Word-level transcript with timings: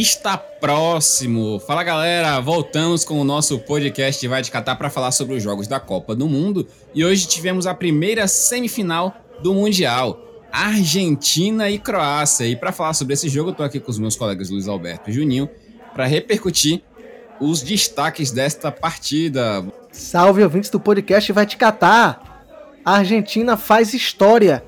Está 0.00 0.38
próximo. 0.38 1.58
Fala 1.58 1.82
galera, 1.82 2.38
voltamos 2.38 3.04
com 3.04 3.20
o 3.20 3.24
nosso 3.24 3.58
podcast 3.58 4.28
Vai 4.28 4.42
de 4.42 4.48
Catar 4.48 4.76
para 4.76 4.88
falar 4.88 5.10
sobre 5.10 5.34
os 5.34 5.42
jogos 5.42 5.66
da 5.66 5.80
Copa 5.80 6.14
do 6.14 6.28
Mundo 6.28 6.68
e 6.94 7.04
hoje 7.04 7.26
tivemos 7.26 7.66
a 7.66 7.74
primeira 7.74 8.28
semifinal 8.28 9.12
do 9.42 9.52
Mundial, 9.52 10.16
Argentina 10.52 11.68
e 11.68 11.80
Croácia. 11.80 12.46
E 12.46 12.54
para 12.54 12.70
falar 12.70 12.94
sobre 12.94 13.14
esse 13.14 13.28
jogo, 13.28 13.52
tô 13.52 13.64
aqui 13.64 13.80
com 13.80 13.90
os 13.90 13.98
meus 13.98 14.14
colegas 14.14 14.50
Luiz 14.50 14.68
Alberto 14.68 15.10
e 15.10 15.12
Juninho 15.12 15.50
para 15.92 16.06
repercutir 16.06 16.80
os 17.40 17.60
destaques 17.60 18.30
desta 18.30 18.70
partida. 18.70 19.66
Salve 19.90 20.44
ouvintes 20.44 20.70
do 20.70 20.78
podcast 20.78 21.32
Vai 21.32 21.44
te 21.44 21.56
catar. 21.56 22.44
A 22.84 22.98
Argentina 22.98 23.56
faz 23.56 23.92
história 23.92 24.64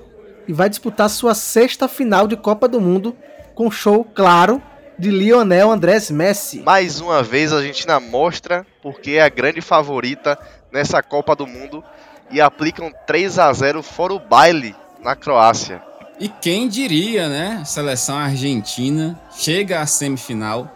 e 0.49 0.53
vai 0.53 0.69
disputar 0.69 1.09
sua 1.09 1.37
sexta 1.37 1.87
final 1.87 2.27
de 2.27 2.37
Copa 2.37 2.67
do 2.67 2.81
Mundo 2.81 3.17
com 3.55 3.71
show 3.71 4.03
claro 4.03 4.61
de 5.01 5.11
Lionel 5.11 5.71
Andrés 5.71 6.11
Messi. 6.11 6.61
Mais 6.61 7.01
uma 7.01 7.23
vez 7.23 7.53
a 7.53 7.57
Argentina 7.57 7.99
mostra 7.99 8.67
porque 8.83 9.13
é 9.13 9.23
a 9.23 9.31
grande 9.31 9.63
favorita 9.63 10.39
nessa 10.71 11.03
Copa 11.03 11.35
do 11.35 11.47
Mundo 11.47 11.83
e 12.31 12.39
aplicam 12.39 12.93
3 13.07 13.39
a 13.39 13.51
0 13.51 13.83
fora 13.83 14.13
o 14.13 14.19
baile 14.21 14.77
na 15.03 15.17
Croácia. 15.17 15.83
E 16.21 16.29
quem 16.29 16.69
diria, 16.69 17.31
né? 17.31 17.63
Seleção 17.65 18.19
argentina 18.19 19.19
chega 19.33 19.81
à 19.81 19.87
semifinal, 19.87 20.71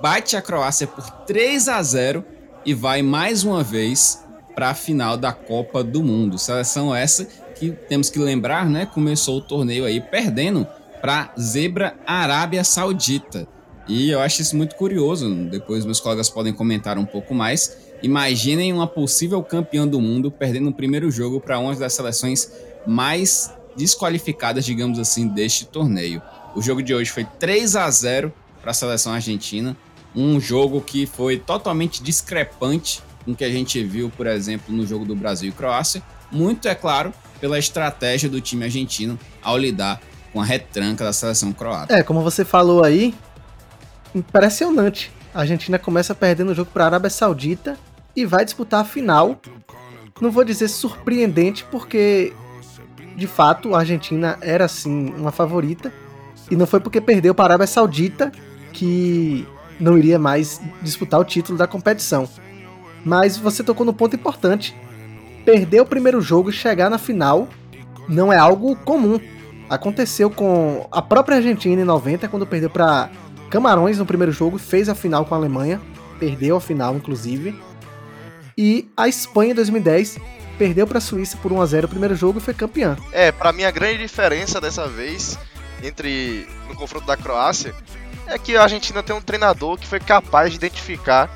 bate 0.00 0.36
a 0.36 0.42
Croácia 0.42 0.86
por 0.86 1.10
3 1.26 1.68
a 1.68 1.82
0 1.82 2.24
e 2.64 2.72
vai 2.72 3.02
mais 3.02 3.42
uma 3.42 3.64
vez 3.64 4.24
para 4.54 4.70
a 4.70 4.74
final 4.74 5.16
da 5.16 5.32
Copa 5.32 5.82
do 5.82 6.04
Mundo. 6.04 6.38
Seleção 6.38 6.94
essa 6.94 7.26
que 7.56 7.72
temos 7.72 8.10
que 8.10 8.20
lembrar, 8.20 8.66
né? 8.66 8.86
Começou 8.86 9.38
o 9.38 9.42
torneio 9.42 9.84
aí 9.84 10.00
perdendo 10.00 10.64
para 11.00 11.32
Zebra 11.38 11.96
Arábia 12.06 12.64
Saudita. 12.64 13.46
E 13.88 14.10
eu 14.10 14.20
acho 14.20 14.42
isso 14.42 14.56
muito 14.56 14.76
curioso. 14.76 15.28
Depois 15.46 15.84
meus 15.84 16.00
colegas 16.00 16.30
podem 16.30 16.52
comentar 16.52 16.98
um 16.98 17.04
pouco 17.04 17.34
mais. 17.34 17.76
Imaginem 18.02 18.72
uma 18.72 18.86
possível 18.86 19.42
campeã 19.42 19.86
do 19.86 20.00
mundo 20.00 20.30
perdendo 20.30 20.70
o 20.70 20.72
primeiro 20.72 21.10
jogo 21.10 21.40
para 21.40 21.58
uma 21.58 21.74
das 21.74 21.92
seleções 21.92 22.52
mais 22.86 23.52
desqualificadas, 23.76 24.64
digamos 24.64 24.98
assim, 24.98 25.28
deste 25.28 25.66
torneio. 25.66 26.22
O 26.54 26.62
jogo 26.62 26.82
de 26.82 26.94
hoje 26.94 27.10
foi 27.10 27.24
3 27.24 27.76
a 27.76 27.90
0 27.90 28.32
para 28.60 28.70
a 28.70 28.74
seleção 28.74 29.12
argentina, 29.12 29.76
um 30.14 30.40
jogo 30.40 30.80
que 30.80 31.06
foi 31.06 31.38
totalmente 31.38 32.02
discrepante 32.02 33.02
com 33.24 33.32
o 33.32 33.36
que 33.36 33.44
a 33.44 33.50
gente 33.50 33.82
viu, 33.84 34.10
por 34.10 34.26
exemplo, 34.26 34.74
no 34.74 34.86
jogo 34.86 35.04
do 35.04 35.14
Brasil 35.14 35.48
e 35.48 35.52
Croácia. 35.52 36.02
Muito, 36.30 36.68
é 36.68 36.74
claro, 36.74 37.12
pela 37.40 37.58
estratégia 37.58 38.28
do 38.28 38.40
time 38.40 38.64
argentino 38.64 39.18
ao 39.42 39.56
lidar 39.56 40.00
com 40.32 40.40
a 40.40 40.44
retranca 40.44 41.04
da 41.04 41.12
seleção 41.12 41.52
croata. 41.52 41.94
É, 41.94 42.02
como 42.02 42.22
você 42.22 42.44
falou 42.44 42.84
aí, 42.84 43.14
impressionante. 44.14 45.12
A 45.34 45.40
Argentina 45.40 45.78
começa 45.78 46.14
perdendo 46.14 46.50
o 46.50 46.54
jogo 46.54 46.70
para 46.72 46.84
a 46.84 46.86
Arábia 46.86 47.10
Saudita 47.10 47.78
e 48.14 48.24
vai 48.24 48.44
disputar 48.44 48.80
a 48.80 48.84
final. 48.84 49.40
Não 50.20 50.30
vou 50.30 50.44
dizer 50.44 50.68
surpreendente, 50.68 51.64
porque 51.70 52.32
de 53.16 53.26
fato 53.26 53.74
a 53.74 53.78
Argentina 53.80 54.38
era 54.40 54.66
sim 54.68 55.12
uma 55.16 55.32
favorita. 55.32 55.92
E 56.50 56.56
não 56.56 56.66
foi 56.66 56.80
porque 56.80 57.00
perdeu 57.00 57.34
para 57.34 57.44
a 57.44 57.48
Arábia 57.48 57.66
Saudita 57.66 58.32
que 58.72 59.46
não 59.78 59.96
iria 59.96 60.18
mais 60.18 60.60
disputar 60.82 61.20
o 61.20 61.24
título 61.24 61.56
da 61.56 61.66
competição. 61.66 62.28
Mas 63.04 63.36
você 63.36 63.62
tocou 63.62 63.86
no 63.86 63.94
ponto 63.94 64.16
importante. 64.16 64.74
Perder 65.44 65.80
o 65.80 65.86
primeiro 65.86 66.20
jogo 66.20 66.50
e 66.50 66.52
chegar 66.52 66.90
na 66.90 66.98
final 66.98 67.48
não 68.08 68.32
é 68.32 68.36
algo 68.36 68.76
comum. 68.76 69.18
Aconteceu 69.70 70.28
com 70.28 70.88
a 70.90 71.00
própria 71.00 71.36
Argentina 71.36 71.80
em 71.80 71.84
90, 71.84 72.26
quando 72.26 72.44
perdeu 72.44 72.68
para 72.68 73.08
Camarões 73.48 73.98
no 73.98 74.04
primeiro 74.04 74.32
jogo, 74.32 74.58
fez 74.58 74.88
a 74.88 74.96
final 74.96 75.24
com 75.24 75.32
a 75.32 75.38
Alemanha, 75.38 75.80
perdeu 76.18 76.56
a 76.56 76.60
final 76.60 76.96
inclusive. 76.96 77.56
E 78.58 78.90
a 78.96 79.06
Espanha 79.06 79.52
em 79.52 79.54
2010 79.54 80.18
perdeu 80.58 80.88
para 80.88 80.98
a 80.98 81.00
Suíça 81.00 81.38
por 81.40 81.52
1 81.52 81.62
a 81.62 81.66
0 81.66 81.86
o 81.86 81.90
primeiro 81.90 82.16
jogo 82.16 82.38
e 82.38 82.42
foi 82.42 82.52
campeã. 82.52 82.96
É, 83.12 83.30
para 83.30 83.52
mim 83.52 83.62
a 83.62 83.70
grande 83.70 83.98
diferença 83.98 84.60
dessa 84.60 84.88
vez 84.88 85.38
entre 85.84 86.48
no 86.68 86.74
confronto 86.74 87.06
da 87.06 87.16
Croácia 87.16 87.72
é 88.26 88.36
que 88.38 88.56
a 88.56 88.64
Argentina 88.64 89.02
tem 89.04 89.14
um 89.14 89.20
treinador 89.20 89.78
que 89.78 89.86
foi 89.86 90.00
capaz 90.00 90.50
de 90.50 90.56
identificar 90.56 91.30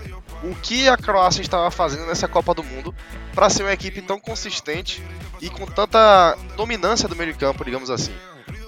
o 0.45 0.55
que 0.57 0.89
a 0.89 0.97
Croácia 0.97 1.41
estava 1.41 1.71
fazendo 1.71 2.07
nessa 2.07 2.29
Copa 2.29 2.53
do 2.53 2.63
Mundo 2.63 2.95
para 3.35 3.49
ser 3.49 3.63
uma 3.63 3.73
equipe 3.73 4.03
tão 4.03 4.21
consistente 4.21 5.03
e 5.41 5.49
com 5.49 5.65
tanta 5.65 6.37
dominância 6.55 7.09
do 7.09 7.17
meio 7.17 7.33
de 7.33 7.39
campo, 7.39 7.65
digamos 7.65 7.91
assim. 7.91 8.15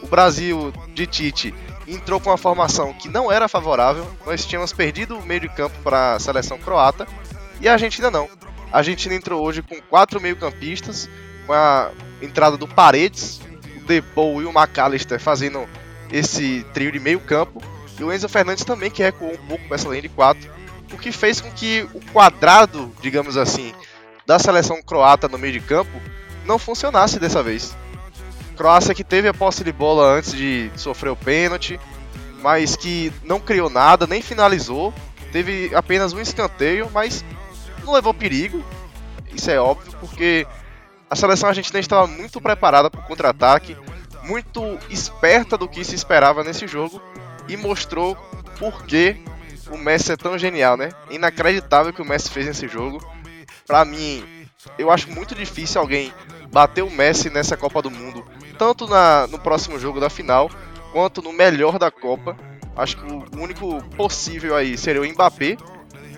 O 0.02 0.06
Brasil 0.06 0.72
de 0.94 1.06
Tite 1.06 1.54
entrou 1.86 2.18
com 2.18 2.30
uma 2.30 2.38
formação 2.38 2.94
que 2.94 3.08
não 3.08 3.30
era 3.30 3.46
favorável, 3.46 4.10
nós 4.24 4.44
tínhamos 4.46 4.72
perdido 4.72 5.18
o 5.18 5.26
meio 5.26 5.40
de 5.40 5.48
campo 5.50 5.76
para 5.84 6.14
a 6.14 6.18
seleção 6.18 6.58
croata 6.58 7.06
e 7.60 7.68
a 7.68 7.74
Argentina 7.74 8.10
não. 8.10 8.28
A 8.72 8.78
Argentina 8.78 9.14
entrou 9.14 9.44
hoje 9.44 9.62
com 9.62 9.80
quatro 9.82 10.20
meio-campistas, 10.20 11.08
com 11.46 11.52
a 11.52 11.90
entrada 12.22 12.56
do 12.56 12.66
Paredes, 12.66 13.40
o 13.76 13.80
Depou 13.86 14.40
e 14.40 14.46
o 14.46 14.50
McAllister 14.50 15.20
fazendo 15.20 15.68
esse 16.10 16.64
trio 16.72 16.90
de 16.90 16.98
meio-campo, 16.98 17.62
e 17.98 18.02
o 18.02 18.12
Enzo 18.12 18.28
Fernandes 18.28 18.64
também 18.64 18.90
que 18.90 19.02
recuou 19.02 19.32
um 19.32 19.46
pouco 19.46 19.64
para 19.66 19.76
essa 19.76 19.88
linha 19.88 20.02
de 20.02 20.08
quatro, 20.08 20.50
o 20.92 20.98
que 20.98 21.12
fez 21.12 21.40
com 21.40 21.50
que 21.50 21.88
o 21.94 22.00
quadrado, 22.12 22.92
digamos 23.00 23.36
assim, 23.36 23.74
da 24.24 24.38
seleção 24.38 24.82
croata 24.82 25.28
no 25.28 25.38
meio 25.38 25.52
de 25.52 25.60
campo 25.60 26.00
não 26.44 26.58
funcionasse 26.58 27.18
dessa 27.18 27.42
vez. 27.42 27.76
Croácia 28.56 28.94
que 28.94 29.04
teve 29.04 29.28
a 29.28 29.34
posse 29.34 29.62
de 29.62 29.72
bola 29.72 30.16
antes 30.16 30.32
de 30.32 30.70
sofrer 30.76 31.10
o 31.10 31.16
pênalti, 31.16 31.78
mas 32.42 32.76
que 32.76 33.12
não 33.22 33.38
criou 33.38 33.68
nada, 33.68 34.06
nem 34.06 34.22
finalizou, 34.22 34.94
teve 35.32 35.74
apenas 35.74 36.12
um 36.12 36.20
escanteio, 36.20 36.90
mas 36.92 37.24
não 37.84 37.92
levou 37.92 38.14
perigo. 38.14 38.64
Isso 39.34 39.50
é 39.50 39.60
óbvio, 39.60 39.92
porque 40.00 40.46
a 41.10 41.14
seleção 41.14 41.48
argentina 41.48 41.78
estava 41.78 42.06
muito 42.06 42.40
preparada 42.40 42.90
para 42.90 43.00
o 43.00 43.04
contra-ataque, 43.04 43.76
muito 44.22 44.78
esperta 44.88 45.56
do 45.58 45.68
que 45.68 45.84
se 45.84 45.94
esperava 45.94 46.42
nesse 46.42 46.66
jogo 46.66 47.00
e 47.48 47.56
mostrou 47.56 48.16
por 48.58 48.84
que 48.84 49.16
o 49.70 49.76
Messi 49.76 50.12
é 50.12 50.16
tão 50.16 50.38
genial, 50.38 50.76
né? 50.76 50.90
Inacreditável 51.10 51.92
que 51.92 52.02
o 52.02 52.04
Messi 52.04 52.30
fez 52.30 52.46
nesse 52.46 52.68
jogo. 52.68 53.04
Para 53.66 53.84
mim, 53.84 54.24
eu 54.78 54.90
acho 54.90 55.10
muito 55.10 55.34
difícil 55.34 55.80
alguém 55.80 56.12
bater 56.52 56.82
o 56.82 56.90
Messi 56.90 57.30
nessa 57.30 57.56
Copa 57.56 57.82
do 57.82 57.90
Mundo, 57.90 58.24
tanto 58.58 58.86
na, 58.86 59.26
no 59.26 59.38
próximo 59.38 59.78
jogo 59.78 60.00
da 60.00 60.08
final, 60.08 60.50
quanto 60.92 61.22
no 61.22 61.32
melhor 61.32 61.78
da 61.78 61.90
Copa. 61.90 62.36
Acho 62.76 62.96
que 62.98 63.12
o 63.12 63.42
único 63.42 63.82
possível 63.96 64.54
aí 64.54 64.76
seria 64.76 65.00
o 65.00 65.06
Mbappé, 65.06 65.56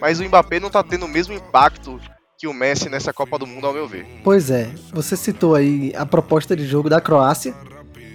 mas 0.01 0.21
o 0.21 0.25
Mbappé 0.25 0.59
não 0.59 0.71
tá 0.71 0.83
tendo 0.83 1.07
o 1.07 1.09
mesmo 1.09 1.35
impacto 1.35 2.01
que 2.37 2.47
o 2.47 2.55
Messi 2.55 2.89
nessa 2.89 3.13
Copa 3.13 3.39
do 3.39 3.47
Mundo, 3.47 3.67
ao 3.67 3.73
meu 3.73 3.89
ver. 3.89 4.07
Pois 4.23 4.51
é, 4.51 4.71
você 4.93 5.17
citou 5.17 5.55
aí 5.55 5.93
a 5.97 6.07
proposta 6.07 6.55
de 6.55 6.67
jogo 6.67 6.89
da 6.89 7.01
Croácia, 7.01 7.55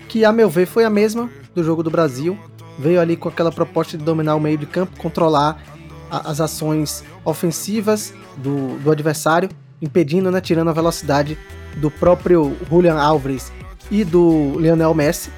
que 0.07 0.23
a 0.23 0.31
meu 0.31 0.50
ver 0.50 0.65
foi 0.65 0.85
a 0.85 0.89
mesma 0.89 1.29
do 1.53 1.63
jogo 1.63 1.83
do 1.83 1.91
Brasil. 1.91 2.38
Veio 2.83 2.99
ali 2.99 3.16
com 3.16 3.29
aquela 3.29 3.49
proposta 3.49 3.97
de 3.97 4.03
dominar 4.03 4.35
o 4.35 4.41
meio 4.41 4.57
de 4.57 4.66
campo, 4.66 4.97
controlar 4.97 5.63
a, 6.11 6.29
as 6.29 6.41
ações 6.41 7.01
ofensivas 7.23 8.13
do, 8.35 8.77
do 8.79 8.91
adversário, 8.91 9.49
impedindo, 9.81 10.29
né, 10.29 10.41
tirando 10.41 10.69
a 10.69 10.73
velocidade 10.73 11.38
do 11.77 11.89
próprio 11.89 12.57
Julian 12.69 12.99
Alvarez 12.99 13.53
e 13.89 14.03
do 14.03 14.59
Lionel 14.59 14.94
Messi. 14.94 15.31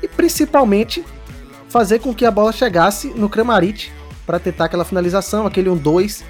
E 0.00 0.06
principalmente 0.06 1.04
fazer 1.68 1.98
com 1.98 2.14
que 2.14 2.24
a 2.24 2.30
bola 2.30 2.52
chegasse 2.52 3.08
no 3.08 3.28
Kramaric 3.28 3.90
para 4.24 4.38
tentar 4.38 4.66
aquela 4.66 4.84
finalização, 4.84 5.46
aquele 5.46 5.68
1-2 5.68 6.22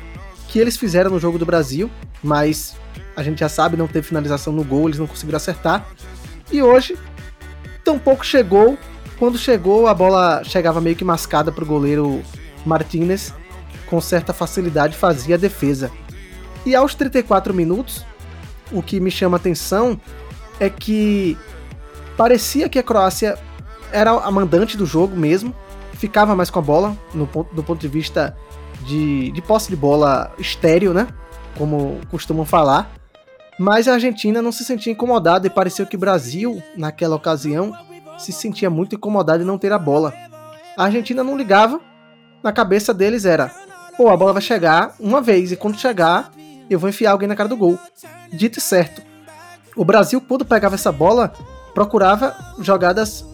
que 0.49 0.59
eles 0.59 0.79
fizeram 0.79 1.11
no 1.11 1.21
jogo 1.21 1.39
do 1.39 1.45
Brasil, 1.45 1.91
mas 2.23 2.75
a 3.15 3.23
gente 3.23 3.41
já 3.41 3.51
sabe, 3.51 3.77
não 3.77 3.87
teve 3.87 4.07
finalização 4.07 4.51
no 4.51 4.65
gol, 4.65 4.89
eles 4.89 4.99
não 4.99 5.07
conseguiram 5.07 5.37
acertar. 5.37 5.87
E 6.51 6.63
hoje, 6.63 6.97
tampouco 7.85 8.25
chegou. 8.25 8.79
Quando 9.21 9.37
chegou, 9.37 9.87
a 9.87 9.93
bola 9.93 10.43
chegava 10.43 10.81
meio 10.81 10.97
que 10.97 11.05
mascada 11.05 11.53
para 11.53 11.63
o 11.63 11.67
goleiro 11.67 12.23
Martinez, 12.65 13.35
com 13.85 14.01
certa 14.01 14.33
facilidade 14.33 14.97
fazia 14.97 15.35
a 15.35 15.39
defesa. 15.39 15.91
E 16.65 16.75
aos 16.75 16.95
34 16.95 17.53
minutos, 17.53 18.03
o 18.73 18.83
que 18.83 18.99
me 18.99 19.11
chama 19.11 19.37
atenção 19.37 20.01
é 20.59 20.71
que 20.71 21.37
parecia 22.17 22.67
que 22.67 22.79
a 22.79 22.83
Croácia 22.83 23.39
era 23.93 24.11
a 24.11 24.31
mandante 24.31 24.75
do 24.75 24.87
jogo 24.87 25.15
mesmo, 25.15 25.55
ficava 25.93 26.35
mais 26.35 26.49
com 26.49 26.59
a 26.59 26.63
bola, 26.63 26.97
no 27.13 27.27
ponto, 27.27 27.55
do 27.55 27.63
ponto 27.63 27.79
de 27.79 27.89
vista 27.89 28.35
de, 28.87 29.31
de 29.33 29.43
posse 29.43 29.69
de 29.69 29.77
bola 29.77 30.33
estéreo, 30.39 30.95
né? 30.95 31.07
Como 31.59 32.01
costumam 32.11 32.47
falar. 32.47 32.91
Mas 33.59 33.87
a 33.87 33.93
Argentina 33.93 34.41
não 34.41 34.51
se 34.51 34.65
sentia 34.65 34.95
incomodada 34.95 35.47
e 35.47 35.51
pareceu 35.51 35.87
que 35.87 35.97
o 35.97 35.99
Brasil, 35.99 36.63
naquela 36.75 37.17
ocasião, 37.17 37.75
se 38.21 38.33
sentia 38.33 38.71
muito 38.71 38.95
incomodado 38.95 39.43
em 39.43 39.47
não 39.47 39.59
ter 39.59 39.73
a 39.73 39.79
bola. 39.79 40.13
A 40.77 40.85
Argentina 40.85 41.25
não 41.25 41.37
ligava, 41.37 41.81
na 42.43 42.53
cabeça 42.53 42.93
deles 42.93 43.25
era: 43.25 43.51
pô, 43.97 44.09
a 44.09 44.17
bola 44.17 44.33
vai 44.33 44.43
chegar 44.43 44.95
uma 45.01 45.21
vez 45.21 45.53
e 45.53 45.57
quando 45.57 45.79
chegar, 45.79 46.33
eu 46.69 46.79
vou 46.79 46.89
enfiar 46.89 47.13
alguém 47.13 47.29
na 47.29 47.37
cara 47.37 47.49
do 47.49 47.57
gol. 47.57 47.79
Dito 48.33 48.59
e 48.59 48.63
certo. 48.63 49.03
O 49.77 49.85
Brasil, 49.85 50.21
quando 50.21 50.45
pegava 50.45 50.75
essa 50.75 50.93
bola, 50.93 51.33
procurava 51.75 52.37
jogadas, 52.61 53.25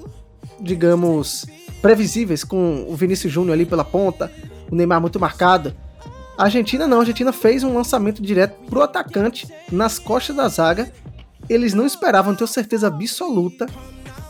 digamos, 0.60 1.46
previsíveis, 1.82 2.44
com 2.44 2.86
o 2.88 2.94
Vinícius 2.94 3.32
Júnior 3.32 3.54
ali 3.54 3.66
pela 3.66 3.84
ponta, 3.84 4.30
o 4.70 4.74
Neymar 4.74 5.00
muito 5.00 5.20
marcado. 5.20 5.74
A 6.38 6.44
Argentina 6.44 6.86
não, 6.86 6.98
a 6.98 7.00
Argentina 7.00 7.32
fez 7.32 7.64
um 7.64 7.74
lançamento 7.74 8.22
direto 8.22 8.58
pro 8.66 8.82
atacante 8.82 9.48
nas 9.72 9.98
costas 9.98 10.36
da 10.36 10.48
zaga. 10.48 10.92
Eles 11.48 11.72
não 11.72 11.86
esperavam, 11.86 12.34
tenho 12.34 12.48
certeza 12.48 12.88
absoluta 12.88 13.66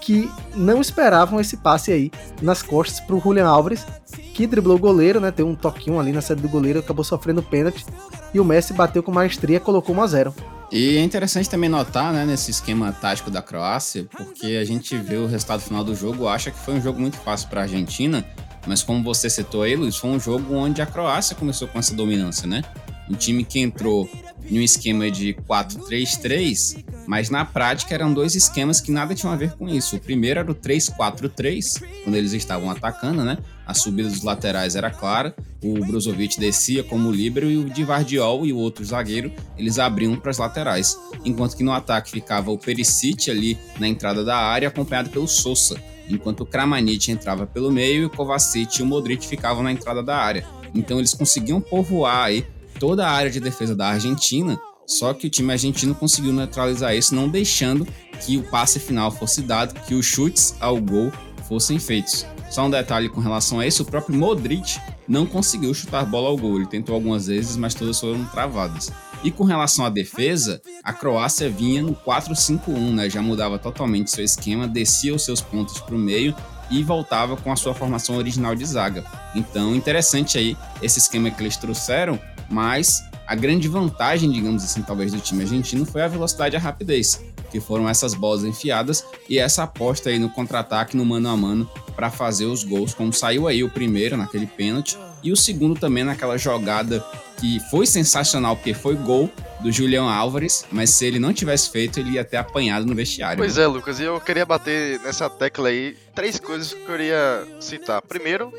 que 0.06 0.30
não 0.54 0.80
esperavam 0.80 1.40
esse 1.40 1.56
passe 1.56 1.90
aí 1.90 2.12
nas 2.40 2.62
costas 2.62 3.00
pro 3.00 3.18
Julian 3.18 3.48
Álvares, 3.48 3.84
que 4.32 4.46
driblou 4.46 4.76
o 4.76 4.78
goleiro, 4.78 5.18
né? 5.18 5.32
Deu 5.32 5.48
um 5.48 5.54
toquinho 5.56 5.98
ali 5.98 6.12
na 6.12 6.20
saída 6.20 6.42
do 6.42 6.48
goleiro, 6.48 6.78
acabou 6.78 7.02
sofrendo 7.02 7.42
pênalti. 7.42 7.84
E 8.32 8.38
o 8.38 8.44
Messi 8.44 8.72
bateu 8.72 9.02
com 9.02 9.10
maestria, 9.10 9.58
colocou 9.58 9.96
1 9.96 10.02
a 10.02 10.06
0 10.06 10.34
e 10.70 10.96
é 10.96 11.02
interessante 11.02 11.48
também 11.48 11.70
notar, 11.70 12.12
né, 12.12 12.24
nesse 12.24 12.50
esquema 12.50 12.90
tático 12.90 13.30
da 13.30 13.40
Croácia, 13.40 14.04
porque 14.10 14.58
a 14.60 14.64
gente 14.64 14.96
vê 14.96 15.16
o 15.16 15.26
resultado 15.28 15.60
final 15.60 15.84
do 15.84 15.94
jogo, 15.94 16.26
acha 16.26 16.50
que 16.50 16.58
foi 16.58 16.74
um 16.74 16.80
jogo 16.80 17.00
muito 17.00 17.16
fácil 17.18 17.48
para 17.48 17.60
a 17.60 17.62
Argentina, 17.62 18.26
mas 18.66 18.82
como 18.82 19.00
você 19.00 19.30
citou 19.30 19.62
aí, 19.62 19.76
Luiz, 19.76 19.96
foi 19.96 20.10
um 20.10 20.18
jogo 20.18 20.56
onde 20.56 20.82
a 20.82 20.86
Croácia 20.86 21.36
começou 21.36 21.68
com 21.68 21.78
essa 21.78 21.94
dominância, 21.94 22.48
né? 22.48 22.64
Um 23.08 23.14
time 23.14 23.44
que 23.44 23.60
entrou 23.60 24.08
em 24.50 24.58
um 24.58 24.62
esquema 24.62 25.10
de 25.10 25.34
4-3-3, 25.48 26.84
mas 27.06 27.30
na 27.30 27.44
prática 27.44 27.94
eram 27.94 28.12
dois 28.12 28.34
esquemas 28.34 28.80
que 28.80 28.90
nada 28.90 29.14
tinham 29.14 29.32
a 29.32 29.36
ver 29.36 29.52
com 29.52 29.68
isso. 29.68 29.96
O 29.96 30.00
primeiro 30.00 30.40
era 30.40 30.50
o 30.50 30.54
3-4-3, 30.54 31.82
quando 32.04 32.14
eles 32.14 32.32
estavam 32.32 32.70
atacando, 32.70 33.24
né? 33.24 33.38
A 33.66 33.74
subida 33.74 34.08
dos 34.08 34.22
laterais 34.22 34.76
era 34.76 34.90
clara, 34.90 35.34
o 35.62 35.84
Brozovic 35.84 36.38
descia 36.38 36.84
como 36.84 37.10
líbero 37.10 37.50
e 37.50 37.56
o 37.56 37.64
Divardiol 37.64 38.46
e 38.46 38.52
o 38.52 38.56
outro 38.56 38.84
zagueiro, 38.84 39.32
eles 39.58 39.78
abriam 39.78 40.14
para 40.16 40.30
as 40.30 40.38
laterais. 40.38 40.96
Enquanto 41.24 41.56
que 41.56 41.64
no 41.64 41.72
ataque 41.72 42.10
ficava 42.10 42.50
o 42.50 42.58
Perisic 42.58 43.30
ali 43.30 43.58
na 43.80 43.88
entrada 43.88 44.24
da 44.24 44.36
área, 44.36 44.68
acompanhado 44.68 45.10
pelo 45.10 45.26
Sousa. 45.26 45.80
Enquanto 46.08 46.42
o 46.42 46.46
Kramanic 46.46 47.10
entrava 47.10 47.46
pelo 47.46 47.72
meio 47.72 48.02
e 48.02 48.04
o 48.04 48.10
Kovacic 48.10 48.78
e 48.78 48.82
o 48.82 48.86
Modric 48.86 49.26
ficavam 49.26 49.64
na 49.64 49.72
entrada 49.72 50.04
da 50.04 50.16
área. 50.16 50.46
Então 50.72 50.98
eles 50.98 51.12
conseguiam 51.12 51.60
povoar 51.60 52.26
aí 52.26 52.46
toda 52.78 53.06
a 53.06 53.10
área 53.10 53.30
de 53.30 53.40
defesa 53.40 53.74
da 53.74 53.88
Argentina, 53.88 54.58
só 54.86 55.12
que 55.12 55.26
o 55.26 55.30
time 55.30 55.52
argentino 55.52 55.94
conseguiu 55.94 56.32
neutralizar 56.32 56.94
isso, 56.94 57.14
não 57.14 57.28
deixando 57.28 57.86
que 58.20 58.36
o 58.36 58.42
passe 58.44 58.78
final 58.78 59.10
fosse 59.10 59.42
dado, 59.42 59.78
que 59.80 59.94
os 59.94 60.06
chutes 60.06 60.54
ao 60.60 60.80
gol 60.80 61.12
fossem 61.48 61.78
feitos. 61.78 62.26
Só 62.50 62.64
um 62.64 62.70
detalhe 62.70 63.08
com 63.08 63.20
relação 63.20 63.58
a 63.58 63.66
isso, 63.66 63.82
o 63.82 63.86
próprio 63.86 64.16
Modric 64.16 64.78
não 65.08 65.26
conseguiu 65.26 65.72
chutar 65.74 66.04
bola 66.06 66.28
ao 66.28 66.36
gol. 66.36 66.56
Ele 66.56 66.66
tentou 66.66 66.94
algumas 66.94 67.26
vezes, 67.26 67.56
mas 67.56 67.74
todas 67.74 67.98
foram 67.98 68.24
travadas. 68.26 68.92
E 69.24 69.30
com 69.30 69.44
relação 69.44 69.84
à 69.84 69.88
defesa, 69.88 70.60
a 70.84 70.92
Croácia 70.92 71.48
vinha 71.48 71.82
no 71.82 71.94
4-5-1, 71.94 72.94
né? 72.94 73.10
Já 73.10 73.22
mudava 73.22 73.58
totalmente 73.58 74.10
seu 74.10 74.24
esquema, 74.24 74.68
descia 74.68 75.14
os 75.14 75.24
seus 75.24 75.40
pontos 75.40 75.80
para 75.80 75.94
o 75.94 75.98
meio 75.98 76.34
e 76.70 76.82
voltava 76.82 77.36
com 77.36 77.50
a 77.50 77.56
sua 77.56 77.74
formação 77.74 78.16
original 78.16 78.54
de 78.54 78.64
zaga. 78.64 79.04
Então, 79.34 79.74
interessante 79.74 80.38
aí 80.38 80.56
esse 80.82 80.98
esquema 80.98 81.30
que 81.30 81.42
eles 81.42 81.56
trouxeram, 81.56 82.18
mas 82.50 83.02
a 83.26 83.34
grande 83.34 83.68
vantagem, 83.68 84.30
digamos 84.30 84.62
assim, 84.62 84.82
talvez 84.82 85.12
do 85.12 85.20
time 85.20 85.42
argentino 85.42 85.84
foi 85.84 86.02
a 86.02 86.08
velocidade 86.08 86.54
e 86.54 86.58
a 86.58 86.60
rapidez, 86.60 87.20
que 87.50 87.60
foram 87.60 87.88
essas 87.88 88.14
bolas 88.14 88.44
enfiadas 88.44 89.04
e 89.28 89.38
essa 89.38 89.64
aposta 89.64 90.10
aí 90.10 90.18
no 90.18 90.30
contra-ataque 90.30 90.96
no 90.96 91.04
mano 91.04 91.28
a 91.28 91.36
mano 91.36 91.70
para 91.94 92.10
fazer 92.10 92.44
os 92.44 92.62
gols, 92.62 92.94
como 92.94 93.12
saiu 93.12 93.48
aí 93.48 93.64
o 93.64 93.70
primeiro 93.70 94.16
naquele 94.16 94.46
pênalti 94.46 94.96
e 95.22 95.32
o 95.32 95.36
segundo 95.36 95.78
também 95.78 96.04
naquela 96.04 96.36
jogada 96.36 97.04
que 97.38 97.58
foi 97.70 97.86
sensacional 97.86 98.56
porque 98.56 98.72
foi 98.72 98.94
gol 98.94 99.30
do 99.60 99.72
Julião 99.72 100.08
Álvares, 100.08 100.64
mas 100.70 100.90
se 100.90 101.06
ele 101.06 101.18
não 101.18 101.32
tivesse 101.32 101.70
feito, 101.70 101.98
ele 101.98 102.12
ia 102.12 102.24
ter 102.24 102.36
apanhado 102.36 102.86
no 102.86 102.94
vestiário. 102.94 103.38
Pois 103.38 103.56
né? 103.56 103.64
é, 103.64 103.66
Lucas, 103.66 103.98
e 103.98 104.04
eu 104.04 104.20
queria 104.20 104.46
bater 104.46 105.00
nessa 105.00 105.28
tecla 105.28 105.68
aí, 105.68 105.96
três 106.14 106.38
coisas 106.38 106.72
que 106.72 106.80
eu 106.80 106.86
queria 106.86 107.46
citar. 107.60 108.00
Primeiro, 108.02 108.52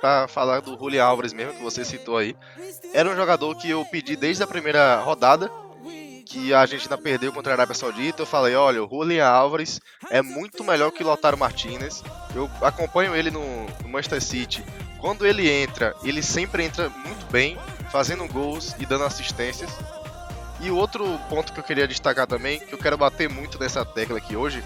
para 0.00 0.28
falar 0.28 0.60
do 0.60 0.76
Julian 0.78 1.04
Álvares 1.04 1.32
mesmo, 1.32 1.54
que 1.54 1.62
você 1.62 1.84
citou 1.84 2.16
aí. 2.16 2.36
Era 2.92 3.08
um 3.08 3.16
jogador 3.16 3.54
que 3.56 3.70
eu 3.70 3.84
pedi 3.84 4.16
desde 4.16 4.42
a 4.42 4.46
primeira 4.46 5.00
rodada, 5.00 5.50
que 6.24 6.52
a 6.52 6.60
Argentina 6.60 6.98
perdeu 6.98 7.32
contra 7.32 7.52
a 7.52 7.54
Arábia 7.54 7.74
Saudita. 7.74 8.22
Eu 8.22 8.26
falei: 8.26 8.54
olha, 8.54 8.84
o 8.84 8.88
Julian 8.88 9.26
Álvares 9.26 9.80
é 10.10 10.20
muito 10.20 10.62
melhor 10.62 10.90
que 10.90 11.02
o 11.02 11.06
Lautaro 11.06 11.38
Martinez. 11.38 12.02
Eu 12.34 12.50
acompanho 12.60 13.16
ele 13.16 13.30
no, 13.30 13.66
no 13.82 13.88
Manchester 13.88 14.22
City. 14.22 14.64
Quando 15.00 15.26
ele 15.26 15.48
entra, 15.48 15.94
ele 16.02 16.22
sempre 16.22 16.64
entra 16.64 16.90
muito 16.90 17.24
bem, 17.30 17.56
fazendo 17.90 18.26
gols 18.26 18.74
e 18.78 18.86
dando 18.86 19.04
assistências. 19.04 19.70
E 20.60 20.70
outro 20.70 21.06
ponto 21.28 21.52
que 21.52 21.60
eu 21.60 21.64
queria 21.64 21.86
destacar 21.86 22.26
também, 22.26 22.58
que 22.58 22.72
eu 22.72 22.78
quero 22.78 22.98
bater 22.98 23.28
muito 23.28 23.58
nessa 23.60 23.84
tecla 23.84 24.18
aqui 24.18 24.34
hoje, 24.34 24.62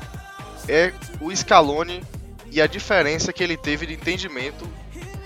é 0.67 0.93
o 1.20 1.34
Scaloni 1.34 2.02
e 2.50 2.62
a 2.62 2.67
diferença 2.67 3.32
que 3.32 3.44
ele 3.44 3.58
teve 3.58 3.87
de 3.87 3.94
entendimento 3.94 4.67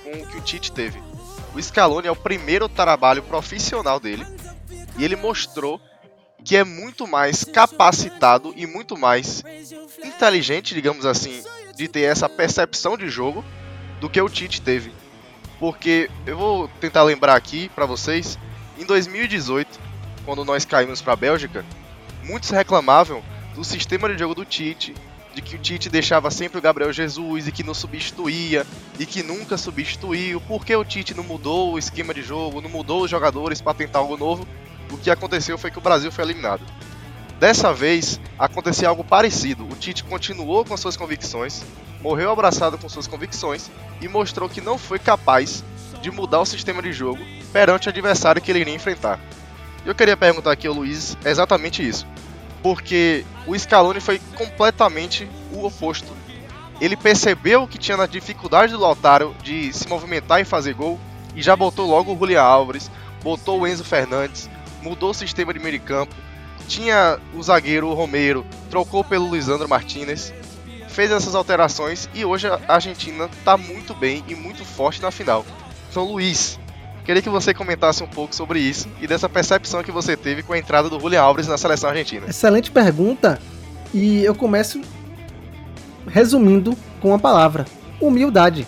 com 0.06 0.22
o 0.22 0.26
que 0.26 0.38
o 0.38 0.40
Tite 0.40 0.70
teve. 0.70 1.02
O 1.52 1.60
Scaloni 1.60 2.06
é 2.06 2.10
o 2.10 2.16
primeiro 2.16 2.68
trabalho 2.68 3.24
profissional 3.24 3.98
dele 3.98 4.24
e 4.96 5.04
ele 5.04 5.16
mostrou 5.16 5.80
que 6.44 6.56
é 6.56 6.62
muito 6.62 7.08
mais 7.08 7.42
capacitado 7.42 8.54
e 8.56 8.66
muito 8.66 8.96
mais 8.96 9.42
inteligente, 10.04 10.74
digamos 10.74 11.04
assim, 11.04 11.42
de 11.74 11.88
ter 11.88 12.02
essa 12.02 12.28
percepção 12.28 12.96
de 12.96 13.08
jogo 13.08 13.44
do 14.00 14.08
que 14.08 14.20
o 14.20 14.28
Tite 14.28 14.62
teve. 14.62 14.92
Porque 15.58 16.08
eu 16.24 16.38
vou 16.38 16.68
tentar 16.80 17.02
lembrar 17.02 17.34
aqui 17.34 17.68
para 17.70 17.84
vocês, 17.84 18.38
em 18.78 18.84
2018, 18.84 19.80
quando 20.24 20.44
nós 20.44 20.64
caímos 20.64 21.02
para 21.02 21.14
a 21.14 21.16
Bélgica, 21.16 21.64
muitos 22.22 22.50
reclamavam 22.50 23.24
do 23.54 23.64
sistema 23.64 24.08
de 24.08 24.18
jogo 24.18 24.34
do 24.34 24.44
Tite, 24.44 24.94
de 25.36 25.42
que 25.42 25.54
o 25.54 25.58
Tite 25.58 25.90
deixava 25.90 26.30
sempre 26.30 26.58
o 26.58 26.62
Gabriel 26.62 26.90
Jesus 26.90 27.46
e 27.46 27.52
que 27.52 27.62
não 27.62 27.74
substituía 27.74 28.66
e 28.98 29.04
que 29.04 29.22
nunca 29.22 29.58
substituiu. 29.58 30.40
Por 30.40 30.64
que 30.64 30.74
o 30.74 30.82
Tite 30.82 31.12
não 31.12 31.22
mudou 31.22 31.74
o 31.74 31.78
esquema 31.78 32.14
de 32.14 32.22
jogo, 32.22 32.62
não 32.62 32.70
mudou 32.70 33.02
os 33.02 33.10
jogadores 33.10 33.60
para 33.60 33.74
tentar 33.74 33.98
algo 33.98 34.16
novo? 34.16 34.48
O 34.90 34.96
que 34.96 35.10
aconteceu 35.10 35.58
foi 35.58 35.70
que 35.70 35.76
o 35.76 35.82
Brasil 35.82 36.10
foi 36.10 36.24
eliminado. 36.24 36.62
Dessa 37.38 37.70
vez 37.70 38.18
aconteceu 38.38 38.88
algo 38.88 39.04
parecido. 39.04 39.64
O 39.64 39.76
Tite 39.76 40.04
continuou 40.04 40.64
com 40.64 40.74
suas 40.74 40.96
convicções, 40.96 41.62
morreu 42.00 42.30
abraçado 42.30 42.78
com 42.78 42.88
suas 42.88 43.06
convicções 43.06 43.70
e 44.00 44.08
mostrou 44.08 44.48
que 44.48 44.62
não 44.62 44.78
foi 44.78 44.98
capaz 44.98 45.62
de 46.00 46.10
mudar 46.10 46.40
o 46.40 46.46
sistema 46.46 46.80
de 46.80 46.94
jogo 46.94 47.22
perante 47.52 47.88
o 47.88 47.90
adversário 47.90 48.40
que 48.40 48.50
ele 48.50 48.60
iria 48.60 48.74
enfrentar. 48.74 49.20
Eu 49.84 49.94
queria 49.94 50.16
perguntar 50.16 50.52
aqui 50.52 50.66
ao 50.66 50.72
Luiz 50.72 51.14
exatamente 51.26 51.86
isso 51.86 52.06
porque 52.62 53.24
o 53.46 53.58
Scaloni 53.58 54.00
foi 54.00 54.20
completamente 54.36 55.28
o 55.52 55.64
oposto. 55.64 56.12
Ele 56.80 56.96
percebeu 56.96 57.66
que 57.66 57.78
tinha 57.78 57.96
na 57.96 58.06
dificuldade 58.06 58.72
do 58.72 58.80
Lautaro 58.80 59.34
de 59.42 59.72
se 59.72 59.88
movimentar 59.88 60.40
e 60.40 60.44
fazer 60.44 60.74
gol 60.74 61.00
e 61.34 61.42
já 61.42 61.56
botou 61.56 61.88
logo 61.88 62.12
o 62.12 62.18
Julián 62.18 62.42
Álvares, 62.42 62.90
botou 63.22 63.60
o 63.60 63.66
Enzo 63.66 63.84
Fernandes, 63.84 64.50
mudou 64.82 65.10
o 65.10 65.14
sistema 65.14 65.52
de 65.52 65.58
meio 65.58 65.72
de 65.72 65.78
campo, 65.78 66.14
tinha 66.68 67.18
o 67.34 67.42
zagueiro 67.42 67.88
o 67.88 67.94
Romero, 67.94 68.44
trocou 68.70 69.02
pelo 69.02 69.34
Lisandro 69.34 69.68
Martinez, 69.68 70.32
fez 70.88 71.10
essas 71.10 71.34
alterações 71.34 72.08
e 72.14 72.24
hoje 72.24 72.46
a 72.46 72.60
Argentina 72.68 73.26
está 73.26 73.56
muito 73.56 73.94
bem 73.94 74.24
e 74.28 74.34
muito 74.34 74.64
forte 74.64 75.00
na 75.00 75.10
final. 75.10 75.44
Então, 75.90 76.04
Luiz, 76.04 76.58
Queria 77.06 77.22
que 77.22 77.30
você 77.30 77.54
comentasse 77.54 78.02
um 78.02 78.06
pouco 78.08 78.34
sobre 78.34 78.58
isso 78.58 78.88
e 79.00 79.06
dessa 79.06 79.28
percepção 79.28 79.80
que 79.80 79.92
você 79.92 80.16
teve 80.16 80.42
com 80.42 80.52
a 80.52 80.58
entrada 80.58 80.90
do 80.90 80.98
Julian 80.98 81.22
Alves 81.22 81.46
na 81.46 81.56
seleção 81.56 81.90
argentina. 81.90 82.26
Excelente 82.28 82.68
pergunta. 82.68 83.40
E 83.94 84.24
eu 84.24 84.34
começo 84.34 84.80
resumindo 86.08 86.76
com 87.00 87.10
uma 87.10 87.18
palavra: 87.18 87.64
humildade. 88.00 88.66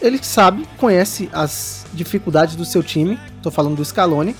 Ele 0.00 0.18
sabe, 0.22 0.66
conhece 0.78 1.28
as 1.34 1.84
dificuldades 1.92 2.56
do 2.56 2.64
seu 2.64 2.82
time, 2.82 3.20
estou 3.36 3.52
falando 3.52 3.76
do 3.76 3.84
Scaloni, 3.84 4.34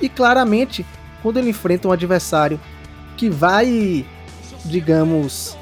e 0.00 0.08
claramente, 0.08 0.86
quando 1.24 1.38
ele 1.38 1.50
enfrenta 1.50 1.88
um 1.88 1.92
adversário 1.92 2.58
que 3.16 3.28
vai, 3.28 4.06
digamos, 4.64 5.56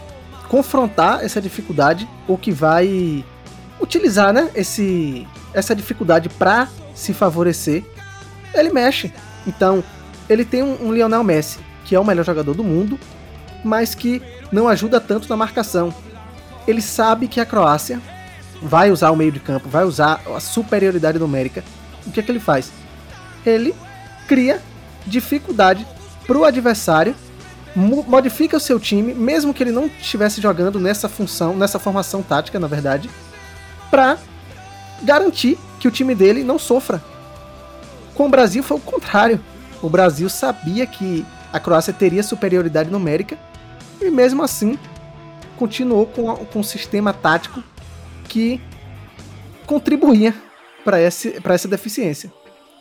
confrontar 0.48 1.24
essa 1.24 1.40
dificuldade, 1.40 2.06
ou 2.28 2.36
que 2.36 2.52
vai 2.52 3.24
utilizar 3.80 4.32
né, 4.32 4.50
esse, 4.54 5.26
essa 5.52 5.74
dificuldade 5.74 6.28
para 6.28 6.68
se 6.94 7.12
favorecer, 7.12 7.84
ele 8.54 8.70
mexe. 8.70 9.12
Então, 9.46 9.82
ele 10.28 10.44
tem 10.44 10.62
um, 10.62 10.86
um 10.86 10.92
Lionel 10.92 11.24
Messi, 11.24 11.58
que 11.84 11.94
é 11.94 12.00
o 12.00 12.04
melhor 12.04 12.24
jogador 12.24 12.54
do 12.54 12.64
mundo, 12.64 12.98
mas 13.64 13.94
que 13.94 14.22
não 14.52 14.68
ajuda 14.68 15.00
tanto 15.00 15.28
na 15.28 15.36
marcação. 15.36 15.94
Ele 16.66 16.80
sabe 16.80 17.26
que 17.26 17.40
a 17.40 17.46
Croácia 17.46 18.00
vai 18.62 18.90
usar 18.90 19.10
o 19.10 19.16
meio 19.16 19.32
de 19.32 19.40
campo, 19.40 19.68
vai 19.68 19.84
usar 19.84 20.20
a 20.34 20.40
superioridade 20.40 21.18
numérica. 21.18 21.64
O 22.06 22.10
que 22.10 22.20
é 22.20 22.22
que 22.22 22.30
ele 22.30 22.40
faz? 22.40 22.70
Ele 23.44 23.74
cria 24.28 24.60
dificuldade 25.06 25.86
para 26.26 26.38
o 26.38 26.44
adversário, 26.44 27.14
modifica 27.74 28.56
o 28.56 28.60
seu 28.60 28.78
time, 28.78 29.14
mesmo 29.14 29.54
que 29.54 29.62
ele 29.62 29.72
não 29.72 29.86
estivesse 29.86 30.40
jogando 30.40 30.78
nessa 30.78 31.08
função, 31.08 31.56
nessa 31.56 31.78
formação 31.78 32.22
tática, 32.22 32.58
na 32.58 32.66
verdade, 32.66 33.08
para 33.90 34.18
garantir 35.02 35.58
que 35.78 35.88
o 35.88 35.90
time 35.90 36.14
dele 36.14 36.44
não 36.44 36.58
sofra. 36.58 37.02
Com 38.14 38.26
o 38.26 38.28
Brasil 38.28 38.62
foi 38.62 38.76
o 38.76 38.80
contrário. 38.80 39.40
O 39.82 39.88
Brasil 39.88 40.28
sabia 40.28 40.86
que 40.86 41.24
a 41.52 41.58
Croácia 41.58 41.92
teria 41.92 42.22
superioridade 42.22 42.90
numérica 42.90 43.38
e 44.00 44.10
mesmo 44.10 44.42
assim 44.42 44.78
continuou 45.56 46.06
com, 46.06 46.34
com 46.34 46.60
um 46.60 46.62
sistema 46.64 47.12
tático 47.12 47.62
que 48.28 48.60
contribuía 49.66 50.34
para 50.84 50.98
essa 50.98 51.68
deficiência. 51.68 52.32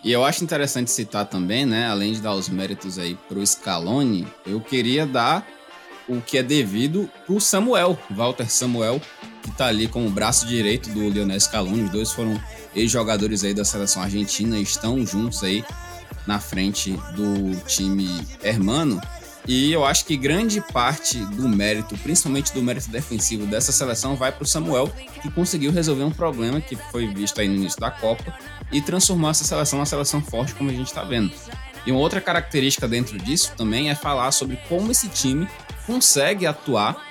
E 0.04 0.12
eu 0.12 0.24
acho 0.24 0.44
interessante 0.44 0.90
citar 0.90 1.26
também, 1.26 1.66
né, 1.66 1.88
além 1.88 2.14
de 2.14 2.22
dar 2.22 2.34
os 2.34 2.48
méritos 2.48 2.98
aí 2.98 3.18
pro 3.28 3.46
Scaloni, 3.46 4.26
eu 4.46 4.62
queria 4.62 5.06
dar 5.06 5.46
o 6.08 6.22
que 6.22 6.38
é 6.38 6.44
devido 6.44 7.10
pro 7.26 7.40
Samuel, 7.42 8.00
Walter 8.10 8.50
Samuel, 8.50 9.02
que 9.50 9.58
tá 9.58 9.68
ali 9.68 9.88
como 9.88 10.10
braço 10.10 10.46
direito 10.46 10.90
do 10.92 11.10
Lionel 11.10 11.40
Scaloni. 11.40 11.84
Os 11.84 11.90
dois 11.90 12.12
foram 12.12 12.40
ex-jogadores 12.76 13.44
aí 13.44 13.54
da 13.54 13.66
seleção 13.66 14.02
argentina 14.02 14.58
e 14.58 14.64
estão 14.64 15.06
juntos 15.06 15.44
aí 15.44 15.64
na 16.28 16.40
frente 16.40 16.92
do 17.16 17.56
time 17.66 18.08
hermano. 18.44 19.02
E 19.48 19.72
eu 19.72 19.84
acho 19.84 20.06
que 20.06 20.16
grande 20.16 20.62
parte 20.62 21.18
do 21.18 21.50
mérito, 21.50 21.98
principalmente 21.98 22.54
do 22.54 22.62
mérito 22.62 22.90
defensivo 22.92 23.48
dessa 23.48 23.72
seleção, 23.72 24.16
vai 24.16 24.32
para 24.32 24.44
o 24.44 24.48
Samuel, 24.48 24.94
que 25.22 25.32
conseguiu 25.32 25.72
resolver 25.72 26.04
um 26.04 26.12
problema 26.12 26.62
que 26.62 26.76
foi 26.76 27.08
visto 27.08 27.42
aí 27.42 27.48
no 27.48 27.56
início 27.56 27.80
da 27.80 27.90
Copa 27.90 28.38
e 28.72 28.82
transformou 28.82 29.32
essa 29.32 29.44
seleção 29.44 29.80
numa 29.80 29.86
seleção 29.86 30.22
forte, 30.22 30.54
como 30.54 30.70
a 30.70 30.74
gente 30.74 30.88
está 30.88 31.04
vendo. 31.04 31.34
E 31.86 31.92
uma 31.92 32.00
outra 32.00 32.22
característica 32.22 32.88
dentro 32.88 33.18
disso 33.18 33.54
também 33.58 33.90
é 33.90 33.96
falar 33.96 34.32
sobre 34.32 34.58
como 34.70 34.92
esse 34.92 35.08
time 35.08 35.48
consegue 35.88 36.46
atuar 36.46 37.09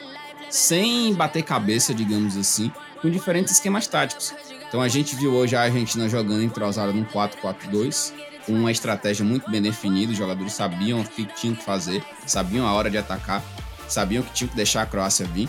sem 0.50 1.14
bater 1.14 1.42
cabeça, 1.42 1.94
digamos 1.94 2.36
assim, 2.36 2.72
com 3.00 3.10
diferentes 3.10 3.52
esquemas 3.52 3.86
táticos. 3.86 4.34
Então 4.68 4.82
a 4.82 4.88
gente 4.88 5.16
viu 5.16 5.32
hoje 5.32 5.56
a 5.56 5.62
Argentina 5.62 6.08
jogando 6.08 6.42
entrosada 6.42 6.92
num 6.92 7.04
4-4-2, 7.04 8.12
com 8.44 8.52
uma 8.52 8.72
estratégia 8.72 9.24
muito 9.24 9.50
bem 9.50 9.60
definida, 9.60 10.12
os 10.12 10.18
jogadores 10.18 10.52
sabiam 10.52 11.00
o 11.00 11.04
que 11.04 11.24
tinham 11.24 11.54
que 11.54 11.64
fazer, 11.64 12.02
sabiam 12.26 12.66
a 12.66 12.72
hora 12.72 12.90
de 12.90 12.98
atacar, 12.98 13.42
sabiam 13.88 14.22
que 14.22 14.32
tinham 14.32 14.48
que 14.48 14.56
deixar 14.56 14.82
a 14.82 14.86
Croácia 14.86 15.26
vir. 15.26 15.48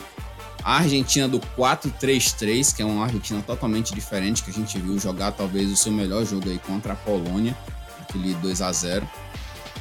A 0.64 0.80
Argentina 0.80 1.28
do 1.28 1.40
4-3-3, 1.40 2.76
que 2.76 2.82
é 2.82 2.86
uma 2.86 3.06
Argentina 3.06 3.42
totalmente 3.42 3.96
diferente, 3.96 4.44
que 4.44 4.52
a 4.52 4.54
gente 4.54 4.78
viu 4.78 5.00
jogar 5.00 5.32
talvez 5.32 5.72
o 5.72 5.76
seu 5.78 5.92
melhor 5.92 6.26
jogo 6.26 6.50
aí 6.50 6.60
contra 6.60 6.94
a 6.94 6.96
Polônia, 6.98 7.58
aquele 8.02 8.34
2 8.36 8.62
a 8.62 8.72
0 8.72 9.10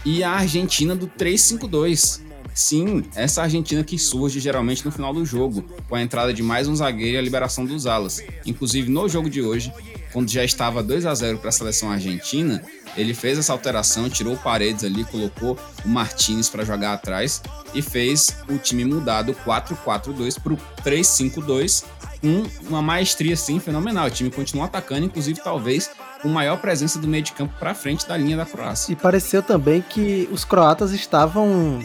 E 0.05 0.23
a 0.23 0.31
Argentina 0.31 0.95
do 0.95 1.09
3-5-2. 1.09 2.28
Sim, 2.59 3.05
essa 3.15 3.43
Argentina 3.43 3.85
que 3.85 3.97
surge 3.97 4.41
geralmente 4.41 4.85
no 4.85 4.91
final 4.91 5.15
do 5.15 5.25
jogo, 5.25 5.65
com 5.89 5.95
a 5.95 6.03
entrada 6.03 6.35
de 6.35 6.43
mais 6.43 6.67
um 6.67 6.75
zagueiro 6.75 7.15
e 7.15 7.17
a 7.17 7.23
liberação 7.23 7.65
dos 7.65 7.87
alas. 7.87 8.21
Inclusive 8.45 8.91
no 8.91 9.09
jogo 9.09 9.31
de 9.31 9.41
hoje, 9.41 9.73
quando 10.13 10.29
já 10.29 10.43
estava 10.43 10.83
2 10.83 11.07
a 11.07 11.15
0 11.15 11.39
para 11.39 11.51
a 11.51 11.53
seleção 11.53 11.89
argentina, 11.89 12.61
ele 12.97 13.15
fez 13.15 13.39
essa 13.39 13.53
alteração, 13.53 14.11
tirou 14.11 14.37
Paredes 14.37 14.83
ali, 14.83 15.05
colocou 15.05 15.57
o 15.85 15.89
Martinez 15.89 16.49
para 16.49 16.65
jogar 16.65 16.95
atrás 16.95 17.41
e 17.73 17.81
fez 17.81 18.35
o 18.49 18.59
time 18.59 18.85
mudar 18.85 19.23
do 19.23 19.35
4-4-2 19.35 20.41
para 20.43 20.55
o 20.55 20.59
3-5-2 20.85 21.85
com 22.21 22.43
uma 22.69 22.83
maestria 22.83 23.35
assim 23.35 23.61
fenomenal. 23.61 24.09
O 24.09 24.11
time 24.11 24.33
continua 24.33 24.65
atacando, 24.65 25.07
inclusive 25.07 25.41
talvez 25.41 25.93
com 26.21 26.29
maior 26.29 26.61
presença 26.61 26.99
do 26.99 27.07
meio 27.07 27.23
de 27.23 27.31
campo 27.31 27.55
para 27.57 27.73
frente 27.73 28.05
da 28.05 28.17
linha 28.17 28.37
da 28.37 28.45
Croácia. 28.45 28.93
E 28.93 28.97
pareceu 28.97 29.45
também 29.45 29.81
que 29.81 30.29
os 30.33 30.45
croatas 30.45 30.91
estavam 30.91 31.81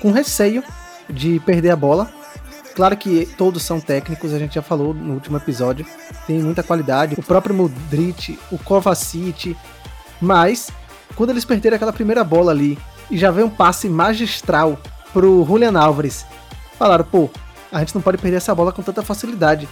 com 0.00 0.10
receio 0.10 0.62
de 1.08 1.40
perder 1.40 1.70
a 1.70 1.76
bola. 1.76 2.10
Claro 2.74 2.96
que 2.96 3.26
todos 3.36 3.62
são 3.62 3.80
técnicos, 3.80 4.32
a 4.32 4.38
gente 4.38 4.54
já 4.54 4.62
falou 4.62 4.94
no 4.94 5.14
último 5.14 5.36
episódio, 5.36 5.84
tem 6.26 6.38
muita 6.40 6.62
qualidade. 6.62 7.16
O 7.18 7.22
próprio 7.22 7.54
Modric, 7.54 8.38
o 8.52 8.58
Kovacic, 8.58 9.56
mas, 10.20 10.70
quando 11.14 11.30
eles 11.30 11.44
perderam 11.44 11.76
aquela 11.76 11.92
primeira 11.92 12.22
bola 12.22 12.52
ali 12.52 12.78
e 13.10 13.18
já 13.18 13.30
veio 13.30 13.46
um 13.46 13.50
passe 13.50 13.88
magistral 13.88 14.78
pro 15.12 15.44
Julian 15.44 15.78
Álvares, 15.78 16.24
falaram, 16.78 17.04
pô, 17.04 17.30
a 17.72 17.80
gente 17.80 17.94
não 17.94 18.02
pode 18.02 18.18
perder 18.18 18.36
essa 18.38 18.54
bola 18.54 18.72
com 18.72 18.82
tanta 18.82 19.02
facilidade. 19.02 19.68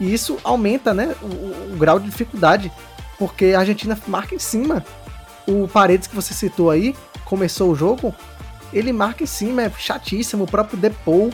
E 0.00 0.12
isso 0.12 0.38
aumenta, 0.44 0.94
né, 0.94 1.14
o, 1.22 1.74
o 1.74 1.76
grau 1.78 1.98
de 1.98 2.06
dificuldade, 2.06 2.70
porque 3.18 3.46
a 3.56 3.60
Argentina 3.60 3.98
marca 4.06 4.34
em 4.34 4.38
cima. 4.38 4.84
O 5.46 5.66
Paredes 5.66 6.06
que 6.06 6.14
você 6.14 6.34
citou 6.34 6.70
aí, 6.70 6.94
começou 7.24 7.70
o 7.70 7.74
jogo, 7.74 8.14
ele 8.72 8.92
marca 8.92 9.22
em 9.22 9.26
cima, 9.26 9.62
é 9.62 9.70
chatíssimo, 9.70 10.44
o 10.44 10.46
próprio 10.46 10.78
Depou, 10.78 11.30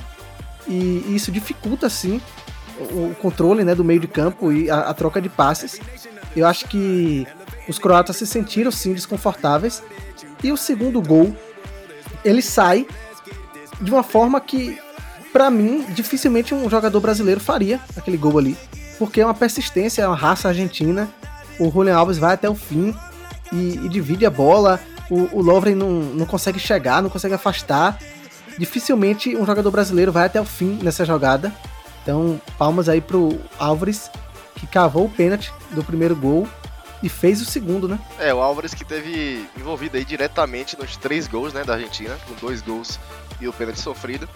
e 0.66 1.14
isso 1.14 1.30
dificulta, 1.30 1.88
sim, 1.90 2.20
o 2.78 3.14
controle 3.20 3.64
né, 3.64 3.74
do 3.74 3.84
meio 3.84 4.00
de 4.00 4.06
campo 4.06 4.52
e 4.52 4.70
a, 4.70 4.80
a 4.80 4.94
troca 4.94 5.20
de 5.20 5.28
passes. 5.28 5.80
Eu 6.34 6.46
acho 6.46 6.66
que 6.66 7.26
os 7.68 7.78
croatas 7.78 8.16
se 8.16 8.26
sentiram 8.26 8.70
sim 8.70 8.92
desconfortáveis. 8.92 9.82
E 10.42 10.52
o 10.52 10.56
segundo 10.56 11.00
gol, 11.00 11.34
ele 12.24 12.42
sai 12.42 12.86
de 13.80 13.90
uma 13.90 14.02
forma 14.02 14.40
que, 14.40 14.78
para 15.32 15.50
mim, 15.50 15.86
dificilmente 15.90 16.54
um 16.54 16.68
jogador 16.68 17.00
brasileiro 17.00 17.40
faria 17.40 17.80
aquele 17.96 18.16
gol 18.16 18.38
ali. 18.38 18.56
Porque 18.98 19.20
é 19.20 19.24
uma 19.24 19.34
persistência, 19.34 20.02
é 20.02 20.06
uma 20.06 20.16
raça 20.16 20.48
argentina. 20.48 21.08
O 21.58 21.70
Julian 21.70 21.96
Alves 21.96 22.18
vai 22.18 22.34
até 22.34 22.48
o 22.48 22.54
fim 22.54 22.94
e, 23.52 23.76
e 23.84 23.88
divide 23.88 24.26
a 24.26 24.30
bola. 24.30 24.80
O, 25.10 25.38
o 25.38 25.42
Lovren 25.42 25.74
não, 25.74 25.90
não 25.90 26.26
consegue 26.26 26.58
chegar, 26.58 27.02
não 27.02 27.10
consegue 27.10 27.34
afastar. 27.34 27.98
Dificilmente 28.58 29.36
um 29.36 29.44
jogador 29.44 29.70
brasileiro 29.70 30.12
vai 30.12 30.26
até 30.26 30.40
o 30.40 30.44
fim 30.44 30.78
nessa 30.82 31.04
jogada. 31.04 31.52
Então, 32.02 32.40
palmas 32.58 32.88
aí 32.88 33.00
pro 33.00 33.40
Álvares, 33.58 34.10
que 34.56 34.66
cavou 34.66 35.06
o 35.06 35.10
pênalti 35.10 35.52
do 35.70 35.82
primeiro 35.82 36.14
gol 36.14 36.46
e 37.02 37.08
fez 37.08 37.40
o 37.40 37.44
segundo, 37.44 37.88
né? 37.88 37.98
É, 38.18 38.32
o 38.32 38.40
Álvares 38.40 38.72
que 38.72 38.84
teve 38.84 39.46
envolvido 39.56 39.96
aí 39.96 40.04
diretamente 40.04 40.78
nos 40.78 40.96
três 40.96 41.26
gols, 41.26 41.52
né, 41.52 41.64
da 41.64 41.74
Argentina, 41.74 42.16
com 42.26 42.34
dois 42.34 42.62
gols 42.62 42.98
e 43.40 43.48
o 43.48 43.52
pênalti 43.52 43.80
sofrido. 43.80 44.28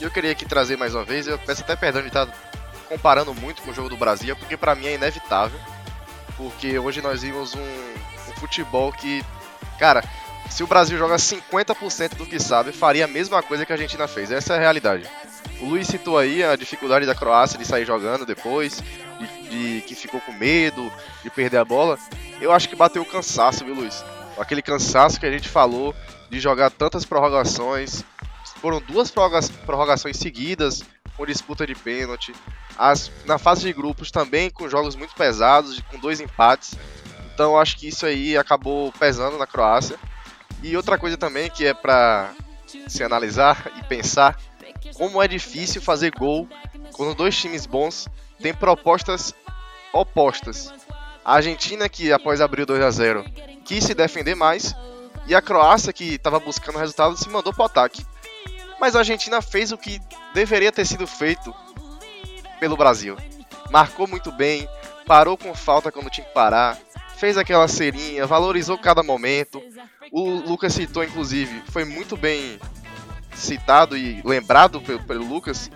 E 0.00 0.02
eu 0.02 0.10
queria 0.10 0.32
aqui 0.32 0.44
trazer 0.44 0.76
mais 0.76 0.94
uma 0.94 1.04
vez, 1.04 1.26
eu 1.26 1.38
peço 1.38 1.62
até 1.62 1.76
perdão 1.76 2.00
de 2.00 2.08
estar 2.08 2.26
comparando 2.88 3.32
muito 3.34 3.62
com 3.62 3.70
o 3.70 3.74
jogo 3.74 3.88
do 3.88 3.96
Brasil, 3.96 4.34
porque 4.34 4.56
para 4.56 4.74
mim 4.74 4.86
é 4.86 4.94
inevitável. 4.94 5.58
Porque 6.36 6.78
hoje 6.78 7.00
nós 7.00 7.22
vimos 7.22 7.54
um, 7.54 7.60
um 7.60 8.32
futebol 8.40 8.92
que, 8.92 9.22
cara, 9.80 10.04
se 10.50 10.62
o 10.62 10.66
Brasil 10.66 10.98
joga 10.98 11.16
50% 11.16 12.16
do 12.16 12.26
que 12.26 12.38
sabe, 12.38 12.70
faria 12.70 13.06
a 13.06 13.08
mesma 13.08 13.42
coisa 13.42 13.64
que 13.64 13.72
a 13.72 13.76
Argentina 13.76 14.06
fez. 14.06 14.30
Essa 14.30 14.52
é 14.52 14.56
a 14.58 14.60
realidade. 14.60 15.08
O 15.58 15.64
Luiz 15.64 15.86
citou 15.88 16.18
aí 16.18 16.44
a 16.44 16.54
dificuldade 16.54 17.06
da 17.06 17.14
Croácia 17.14 17.58
de 17.58 17.64
sair 17.64 17.86
jogando 17.86 18.26
depois, 18.26 18.82
de, 19.18 19.48
de, 19.48 19.80
que 19.86 19.94
ficou 19.94 20.20
com 20.20 20.32
medo 20.32 20.92
de 21.22 21.30
perder 21.30 21.56
a 21.56 21.64
bola. 21.64 21.98
Eu 22.42 22.52
acho 22.52 22.68
que 22.68 22.76
bateu 22.76 23.00
o 23.00 23.06
cansaço, 23.06 23.64
viu, 23.64 23.74
Luiz? 23.74 24.04
Aquele 24.38 24.60
cansaço 24.60 25.18
que 25.18 25.24
a 25.24 25.30
gente 25.30 25.48
falou 25.48 25.94
de 26.28 26.38
jogar 26.38 26.70
tantas 26.70 27.06
prorrogações. 27.06 28.04
Foram 28.60 28.80
duas 28.80 29.10
prorrogações 29.10 30.18
seguidas 30.18 30.82
com 31.16 31.24
disputa 31.24 31.66
de 31.66 31.74
pênalti. 31.74 32.34
As, 32.78 33.10
na 33.24 33.38
fase 33.38 33.62
de 33.62 33.72
grupos 33.72 34.10
também 34.10 34.50
com 34.50 34.68
jogos 34.68 34.94
muito 34.94 35.14
pesados, 35.14 35.80
com 35.90 35.98
dois 35.98 36.20
empates. 36.20 36.74
Então 37.40 37.58
acho 37.58 37.78
que 37.78 37.88
isso 37.88 38.04
aí 38.04 38.36
acabou 38.36 38.92
pesando 38.92 39.38
na 39.38 39.46
Croácia. 39.46 39.98
E 40.62 40.76
outra 40.76 40.98
coisa 40.98 41.16
também 41.16 41.48
que 41.48 41.64
é 41.64 41.72
para 41.72 42.34
se 42.86 43.02
analisar 43.02 43.72
e 43.80 43.84
pensar 43.84 44.38
como 44.94 45.22
é 45.22 45.26
difícil 45.26 45.80
fazer 45.80 46.10
gol 46.10 46.46
quando 46.92 47.14
dois 47.14 47.34
times 47.34 47.64
bons 47.64 48.06
têm 48.42 48.52
propostas 48.52 49.34
opostas. 49.90 50.70
A 51.24 51.36
Argentina, 51.36 51.88
que 51.88 52.12
após 52.12 52.42
abrir 52.42 52.64
o 52.64 52.66
2 52.66 52.82
a 52.82 52.90
0 52.90 53.24
quis 53.64 53.84
se 53.84 53.94
defender 53.94 54.34
mais, 54.34 54.76
e 55.26 55.34
a 55.34 55.40
Croácia, 55.40 55.94
que 55.94 56.16
estava 56.16 56.38
buscando 56.38 56.78
resultado, 56.78 57.16
se 57.16 57.30
mandou 57.30 57.54
para 57.54 57.62
o 57.62 57.66
ataque. 57.66 58.04
Mas 58.78 58.94
a 58.94 58.98
Argentina 58.98 59.40
fez 59.40 59.72
o 59.72 59.78
que 59.78 59.98
deveria 60.34 60.70
ter 60.70 60.84
sido 60.84 61.06
feito 61.06 61.54
pelo 62.58 62.76
Brasil. 62.76 63.16
Marcou 63.70 64.06
muito 64.06 64.30
bem, 64.30 64.68
parou 65.06 65.38
com 65.38 65.54
falta 65.54 65.90
quando 65.90 66.10
tinha 66.10 66.26
que 66.26 66.34
parar, 66.34 66.76
fez 67.20 67.36
aquela 67.36 67.68
serinha, 67.68 68.26
valorizou 68.26 68.78
cada 68.78 69.02
momento. 69.02 69.62
O 70.10 70.30
Lucas 70.30 70.72
citou, 70.72 71.04
inclusive, 71.04 71.62
foi 71.70 71.84
muito 71.84 72.16
bem 72.16 72.58
citado 73.34 73.94
e 73.94 74.22
lembrado 74.24 74.80
pelo, 74.80 75.02
pelo 75.04 75.28
Lucas, 75.28 75.70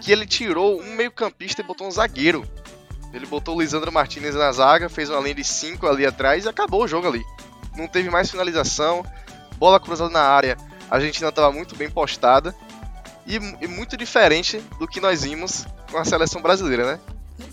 que 0.00 0.12
ele 0.12 0.24
tirou 0.24 0.80
um 0.80 0.94
meio-campista 0.94 1.60
e 1.60 1.64
botou 1.64 1.88
um 1.88 1.90
zagueiro. 1.90 2.48
Ele 3.12 3.26
botou 3.26 3.56
o 3.56 3.60
Lisandro 3.60 3.90
Martinez 3.90 4.36
na 4.36 4.52
zaga, 4.52 4.88
fez 4.88 5.10
uma 5.10 5.20
linha 5.20 5.34
de 5.34 5.42
5 5.42 5.84
ali 5.88 6.06
atrás 6.06 6.44
e 6.44 6.48
acabou 6.48 6.84
o 6.84 6.88
jogo 6.88 7.08
ali. 7.08 7.24
Não 7.76 7.88
teve 7.88 8.08
mais 8.08 8.30
finalização, 8.30 9.04
bola 9.56 9.80
cruzada 9.80 10.10
na 10.10 10.22
área, 10.22 10.56
a 10.88 10.94
Argentina 10.94 11.30
estava 11.30 11.50
muito 11.50 11.74
bem 11.74 11.90
postada 11.90 12.54
e, 13.26 13.34
e, 13.60 13.66
muito 13.66 13.96
diferente 13.96 14.62
do 14.78 14.86
que 14.86 15.00
nós 15.00 15.24
vimos 15.24 15.66
com 15.90 15.98
a 15.98 16.04
seleção 16.04 16.40
brasileira, 16.40 16.92
né? 16.92 17.00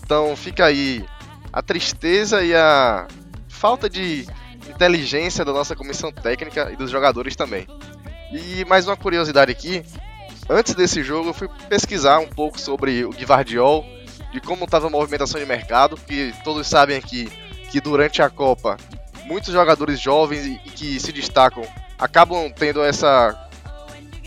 Então 0.04 0.36
fica 0.36 0.66
aí 0.66 1.04
a 1.52 1.60
tristeza 1.60 2.44
e 2.44 2.54
a 2.54 3.08
falta 3.54 3.88
de 3.88 4.26
inteligência 4.68 5.44
da 5.44 5.52
nossa 5.52 5.74
comissão 5.74 6.12
técnica 6.12 6.70
e 6.72 6.76
dos 6.76 6.90
jogadores 6.90 7.36
também. 7.36 7.66
E 8.32 8.64
mais 8.64 8.86
uma 8.86 8.96
curiosidade 8.96 9.50
aqui, 9.50 9.82
antes 10.50 10.74
desse 10.74 11.02
jogo 11.02 11.30
eu 11.30 11.34
fui 11.34 11.48
pesquisar 11.68 12.18
um 12.18 12.26
pouco 12.26 12.60
sobre 12.60 13.04
o 13.04 13.10
Guivardiol, 13.10 13.84
de 14.32 14.40
como 14.40 14.64
estava 14.64 14.88
a 14.88 14.90
movimentação 14.90 15.40
de 15.40 15.46
mercado, 15.46 15.96
que 15.96 16.34
todos 16.42 16.66
sabem 16.66 16.96
aqui 16.96 17.30
que 17.70 17.80
durante 17.80 18.20
a 18.20 18.28
Copa 18.28 18.76
muitos 19.24 19.52
jogadores 19.52 20.00
jovens 20.00 20.44
e 20.46 20.58
que 20.70 21.00
se 21.00 21.12
destacam 21.12 21.64
acabam 21.98 22.52
tendo 22.52 22.82
essa 22.82 23.48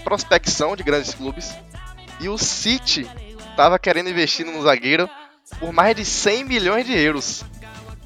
prospecção 0.04 0.76
de 0.76 0.84
grandes 0.84 1.14
clubes. 1.14 1.54
E 2.20 2.30
o 2.30 2.38
City 2.38 3.08
estava 3.50 3.78
querendo 3.78 4.10
investir 4.10 4.46
no 4.46 4.62
zagueiro 4.64 5.10
por 5.60 5.72
mais 5.72 5.96
de 5.96 6.06
100 6.06 6.46
milhões 6.46 6.86
de 6.86 6.98
euros. 6.98 7.44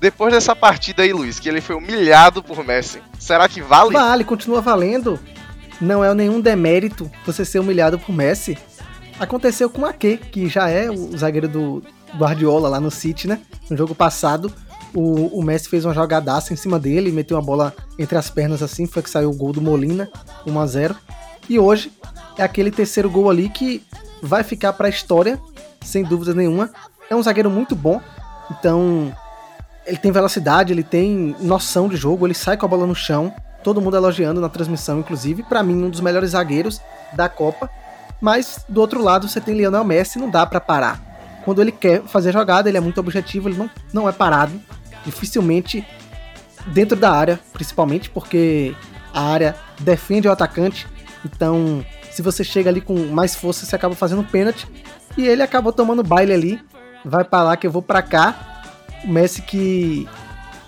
Depois 0.01 0.33
dessa 0.33 0.55
partida 0.55 1.03
aí, 1.03 1.13
Luiz, 1.13 1.39
que 1.39 1.47
ele 1.47 1.61
foi 1.61 1.75
humilhado 1.75 2.41
por 2.41 2.65
Messi, 2.65 2.99
será 3.19 3.47
que 3.47 3.61
vale? 3.61 3.91
Vale, 3.91 4.23
continua 4.23 4.59
valendo. 4.59 5.19
Não 5.79 6.03
é 6.03 6.11
nenhum 6.15 6.41
demérito 6.41 7.09
você 7.23 7.45
ser 7.45 7.59
humilhado 7.59 7.99
por 7.99 8.11
Messi. 8.11 8.57
Aconteceu 9.19 9.69
com 9.69 9.83
o 9.83 9.85
Ake, 9.85 10.17
que 10.17 10.49
já 10.49 10.67
é 10.69 10.89
o 10.89 11.15
zagueiro 11.15 11.47
do 11.47 11.83
Guardiola 12.17 12.67
lá 12.67 12.79
no 12.79 12.89
City, 12.89 13.27
né? 13.27 13.41
No 13.69 13.77
jogo 13.77 13.93
passado, 13.93 14.51
o, 14.91 15.37
o 15.37 15.43
Messi 15.43 15.69
fez 15.69 15.85
uma 15.85 15.93
jogadaça 15.93 16.51
em 16.51 16.55
cima 16.55 16.79
dele, 16.79 17.11
meteu 17.11 17.37
uma 17.37 17.43
bola 17.43 17.71
entre 17.99 18.17
as 18.17 18.27
pernas 18.27 18.63
assim, 18.63 18.87
foi 18.87 19.03
que 19.03 19.09
saiu 19.09 19.29
o 19.29 19.35
gol 19.35 19.53
do 19.53 19.61
Molina, 19.61 20.09
1 20.47 20.59
a 20.59 20.65
0 20.65 20.95
E 21.47 21.59
hoje 21.59 21.91
é 22.39 22.41
aquele 22.43 22.71
terceiro 22.71 23.07
gol 23.07 23.29
ali 23.29 23.49
que 23.49 23.83
vai 24.19 24.43
ficar 24.43 24.73
para 24.73 24.87
a 24.87 24.89
história, 24.89 25.39
sem 25.79 26.03
dúvida 26.03 26.33
nenhuma. 26.33 26.71
É 27.07 27.15
um 27.15 27.21
zagueiro 27.21 27.51
muito 27.51 27.75
bom, 27.75 28.01
então 28.49 29.13
ele 29.85 29.97
tem 29.97 30.11
velocidade, 30.11 30.71
ele 30.71 30.83
tem 30.83 31.35
noção 31.39 31.87
de 31.87 31.95
jogo, 31.95 32.27
ele 32.27 32.33
sai 32.33 32.57
com 32.57 32.65
a 32.65 32.69
bola 32.69 32.85
no 32.85 32.95
chão. 32.95 33.33
Todo 33.63 33.81
mundo 33.81 33.95
elogiando 33.95 34.41
na 34.41 34.49
transmissão, 34.49 34.99
inclusive. 34.99 35.43
Para 35.43 35.63
mim, 35.63 35.83
um 35.83 35.89
dos 35.89 36.01
melhores 36.01 36.31
zagueiros 36.31 36.81
da 37.13 37.27
Copa. 37.29 37.69
Mas 38.19 38.63
do 38.69 38.79
outro 38.81 39.01
lado, 39.01 39.27
você 39.27 39.41
tem 39.41 39.55
Lionel 39.55 39.83
Messi, 39.83 40.19
não 40.19 40.29
dá 40.29 40.45
para 40.45 40.59
parar. 40.59 40.99
Quando 41.43 41.61
ele 41.61 41.71
quer 41.71 42.03
fazer 42.03 42.31
jogada, 42.31 42.69
ele 42.69 42.77
é 42.77 42.81
muito 42.81 42.99
objetivo, 42.99 43.49
ele 43.49 43.57
não, 43.57 43.69
não 43.91 44.09
é 44.09 44.11
parado. 44.11 44.59
Dificilmente 45.03 45.85
dentro 46.67 46.95
da 46.95 47.11
área, 47.11 47.39
principalmente 47.51 48.09
porque 48.09 48.75
a 49.13 49.21
área 49.21 49.55
defende 49.79 50.27
o 50.27 50.31
atacante. 50.31 50.87
Então, 51.25 51.83
se 52.11 52.21
você 52.21 52.43
chega 52.43 52.69
ali 52.69 52.81
com 52.81 52.95
mais 53.07 53.35
força, 53.35 53.65
você 53.65 53.75
acaba 53.75 53.95
fazendo 53.95 54.23
pênalti. 54.23 54.67
E 55.17 55.27
ele 55.27 55.41
acabou 55.41 55.73
tomando 55.73 56.03
baile 56.03 56.33
ali. 56.33 56.61
Vai 57.03 57.23
para 57.23 57.43
lá 57.43 57.57
que 57.57 57.65
eu 57.65 57.71
vou 57.71 57.81
para 57.81 58.03
cá 58.03 58.50
o 59.03 59.07
Messi 59.07 59.41
que 59.41 60.07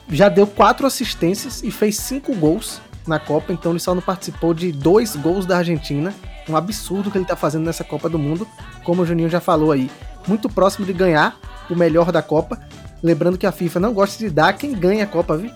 já 0.09 0.29
deu 0.29 0.45
quatro 0.45 0.85
assistências 0.85 1.63
e 1.63 1.71
fez 1.71 1.97
cinco 1.97 2.35
gols 2.35 2.81
na 3.07 3.19
Copa, 3.19 3.51
então 3.51 3.71
ele 3.71 3.79
só 3.79 3.93
não 3.93 4.01
participou 4.01 4.53
de 4.53 4.71
dois 4.71 5.15
gols 5.15 5.45
da 5.45 5.57
Argentina. 5.57 6.13
Um 6.47 6.55
absurdo 6.55 7.09
que 7.09 7.17
ele 7.17 7.25
tá 7.25 7.35
fazendo 7.35 7.65
nessa 7.65 7.83
Copa 7.83 8.09
do 8.09 8.19
Mundo, 8.19 8.47
como 8.83 9.01
o 9.01 9.05
Juninho 9.05 9.29
já 9.29 9.39
falou 9.39 9.71
aí. 9.71 9.89
Muito 10.27 10.49
próximo 10.49 10.85
de 10.85 10.93
ganhar 10.93 11.37
o 11.69 11.75
melhor 11.75 12.11
da 12.11 12.21
Copa. 12.21 12.59
Lembrando 13.01 13.37
que 13.37 13.45
a 13.45 13.51
FIFA 13.51 13.79
não 13.79 13.93
gosta 13.93 14.17
de 14.17 14.29
dar 14.29 14.53
quem 14.53 14.73
ganha 14.73 15.03
a 15.03 15.07
Copa, 15.07 15.37
viu? 15.37 15.51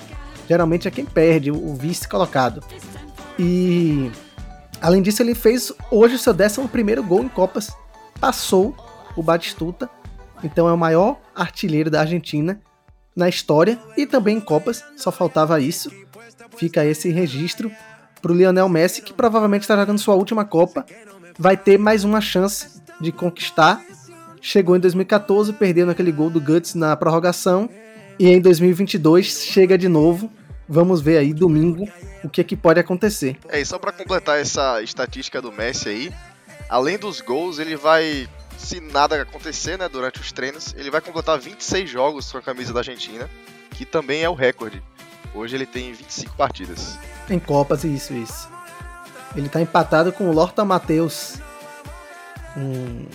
Geralmente 0.47 0.87
é 0.87 0.91
quem 0.91 1.05
perde, 1.05 1.51
o 1.51 1.73
vice 1.75 2.07
colocado. 2.07 2.63
E 3.37 4.11
além 4.81 5.01
disso, 5.01 5.21
ele 5.21 5.35
fez 5.35 5.71
hoje 5.91 6.15
o 6.15 6.19
seu 6.19 6.33
11 6.33 6.67
primeiro 6.69 7.03
gol 7.03 7.23
em 7.23 7.29
Copas. 7.29 7.71
Passou 8.19 8.75
o 9.15 9.23
Batistuta, 9.23 9.89
então 10.43 10.67
é 10.67 10.73
o 10.73 10.77
maior 10.77 11.17
artilheiro 11.35 11.89
da 11.89 12.01
Argentina 12.01 12.59
na 13.17 13.27
história 13.27 13.79
e 13.97 14.05
também 14.05 14.37
em 14.37 14.39
Copas, 14.39 14.83
só 14.95 15.11
faltava 15.11 15.59
isso. 15.59 15.91
Fica 16.55 16.85
esse 16.85 17.09
registro 17.09 17.71
para 18.21 18.31
o 18.31 18.35
Lionel 18.35 18.69
Messi, 18.69 19.01
que 19.01 19.11
provavelmente 19.11 19.63
está 19.63 19.75
jogando 19.75 19.97
sua 19.97 20.13
última 20.13 20.45
Copa, 20.45 20.85
vai 21.37 21.57
ter 21.57 21.79
mais 21.79 22.03
uma 22.03 22.21
chance 22.21 22.79
de 23.01 23.11
conquistar. 23.11 23.83
Chegou 24.39 24.75
em 24.75 24.79
2014, 24.79 25.51
perdeu 25.53 25.87
naquele 25.87 26.11
gol 26.11 26.29
do 26.29 26.39
Guts 26.39 26.75
na 26.75 26.95
prorrogação, 26.95 27.67
e 28.19 28.27
em 28.29 28.39
2022 28.39 29.25
chega 29.25 29.77
de 29.77 29.87
novo. 29.87 30.31
Vamos 30.69 31.01
ver 31.01 31.17
aí 31.17 31.33
domingo 31.33 31.87
o 32.23 32.29
que, 32.29 32.41
é 32.41 32.43
que 32.43 32.55
pode 32.55 32.79
acontecer. 32.79 33.37
É, 33.49 33.59
e 33.59 33.65
só 33.65 33.79
para 33.79 33.91
completar 33.91 34.39
essa 34.39 34.81
estatística 34.81 35.41
do 35.41 35.51
Messi 35.51 35.89
aí, 35.89 36.13
além 36.69 36.97
dos 36.97 37.21
gols, 37.21 37.57
ele 37.57 37.75
vai 37.75 38.27
se 38.57 38.79
nada 38.79 39.21
acontecer, 39.21 39.77
né, 39.77 39.87
durante 39.87 40.19
os 40.19 40.31
treinos, 40.31 40.73
ele 40.75 40.91
vai 40.91 41.01
completar 41.01 41.39
26 41.39 41.89
jogos 41.89 42.31
com 42.31 42.37
a 42.37 42.41
camisa 42.41 42.73
da 42.73 42.79
Argentina, 42.79 43.29
que 43.71 43.85
também 43.85 44.23
é 44.23 44.29
o 44.29 44.33
recorde. 44.33 44.81
Hoje 45.33 45.55
ele 45.55 45.65
tem 45.65 45.93
25 45.93 46.35
partidas. 46.35 46.97
Em 47.29 47.39
Copas, 47.39 47.83
isso, 47.83 48.13
isso. 48.13 48.49
Ele 49.35 49.49
tá 49.49 49.61
empatado 49.61 50.11
com 50.11 50.29
o 50.29 50.33
Lorta 50.33 50.65
Matheus, 50.65 51.35
um 52.55 53.05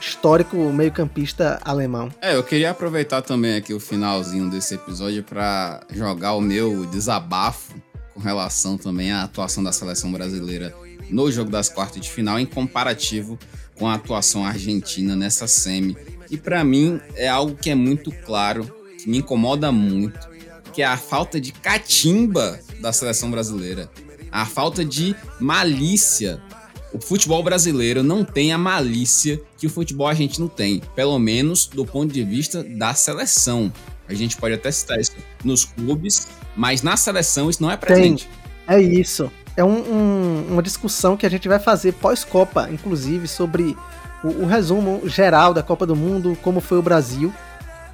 histórico 0.00 0.56
meio-campista 0.56 1.60
alemão. 1.64 2.10
É, 2.20 2.34
eu 2.34 2.42
queria 2.42 2.70
aproveitar 2.70 3.22
também 3.22 3.56
aqui 3.56 3.72
o 3.72 3.80
finalzinho 3.80 4.50
desse 4.50 4.74
episódio 4.74 5.22
para 5.22 5.82
jogar 5.90 6.34
o 6.34 6.40
meu 6.40 6.86
desabafo 6.86 7.74
com 8.20 8.24
relação 8.24 8.76
também 8.76 9.10
à 9.10 9.22
atuação 9.22 9.64
da 9.64 9.72
seleção 9.72 10.12
brasileira 10.12 10.74
no 11.08 11.32
jogo 11.32 11.50
das 11.50 11.70
quartas 11.70 12.02
de 12.02 12.10
final 12.10 12.38
em 12.38 12.44
comparativo 12.44 13.38
com 13.74 13.88
a 13.88 13.94
atuação 13.94 14.44
argentina 14.44 15.16
nessa 15.16 15.46
semi. 15.46 15.96
E 16.30 16.36
para 16.36 16.62
mim 16.62 17.00
é 17.16 17.26
algo 17.28 17.56
que 17.56 17.70
é 17.70 17.74
muito 17.74 18.12
claro, 18.12 18.70
que 18.98 19.08
me 19.08 19.18
incomoda 19.18 19.72
muito, 19.72 20.20
que 20.74 20.82
é 20.82 20.84
a 20.84 20.98
falta 20.98 21.40
de 21.40 21.50
catimba 21.50 22.60
da 22.78 22.92
seleção 22.92 23.30
brasileira, 23.30 23.90
a 24.30 24.44
falta 24.44 24.84
de 24.84 25.16
malícia. 25.40 26.40
O 26.92 27.00
futebol 27.00 27.42
brasileiro 27.42 28.02
não 28.02 28.22
tem 28.22 28.52
a 28.52 28.58
malícia 28.58 29.40
que 29.56 29.66
o 29.66 29.70
futebol 29.70 30.08
argentino 30.08 30.48
tem, 30.48 30.82
pelo 30.94 31.18
menos 31.18 31.66
do 31.66 31.86
ponto 31.86 32.12
de 32.12 32.22
vista 32.22 32.62
da 32.62 32.92
seleção. 32.92 33.72
A 34.14 34.18
gente 34.18 34.36
pode 34.36 34.54
até 34.54 34.70
citar 34.70 34.98
isso 34.98 35.12
nos 35.44 35.64
clubes, 35.64 36.28
mas 36.56 36.82
na 36.82 36.96
seleção 36.96 37.48
isso 37.48 37.62
não 37.62 37.70
é 37.70 37.76
presente. 37.76 38.28
Tem. 38.66 38.76
É 38.76 38.80
isso 38.80 39.30
é 39.56 39.64
um, 39.64 39.78
um, 39.78 40.46
uma 40.52 40.62
discussão 40.62 41.16
que 41.16 41.26
a 41.26 41.28
gente 41.28 41.48
vai 41.48 41.58
fazer 41.58 41.92
pós-Copa, 41.92 42.68
inclusive, 42.70 43.28
sobre 43.28 43.76
o, 44.24 44.28
o, 44.28 44.46
resumo 44.46 45.02
geral 45.06 45.52
da 45.52 45.62
Copa 45.62 45.86
do 45.86 45.96
Mundo, 45.96 46.36
como 46.42 46.60
foi 46.60 46.78
o 46.78 46.82
Brasil. 46.82 47.32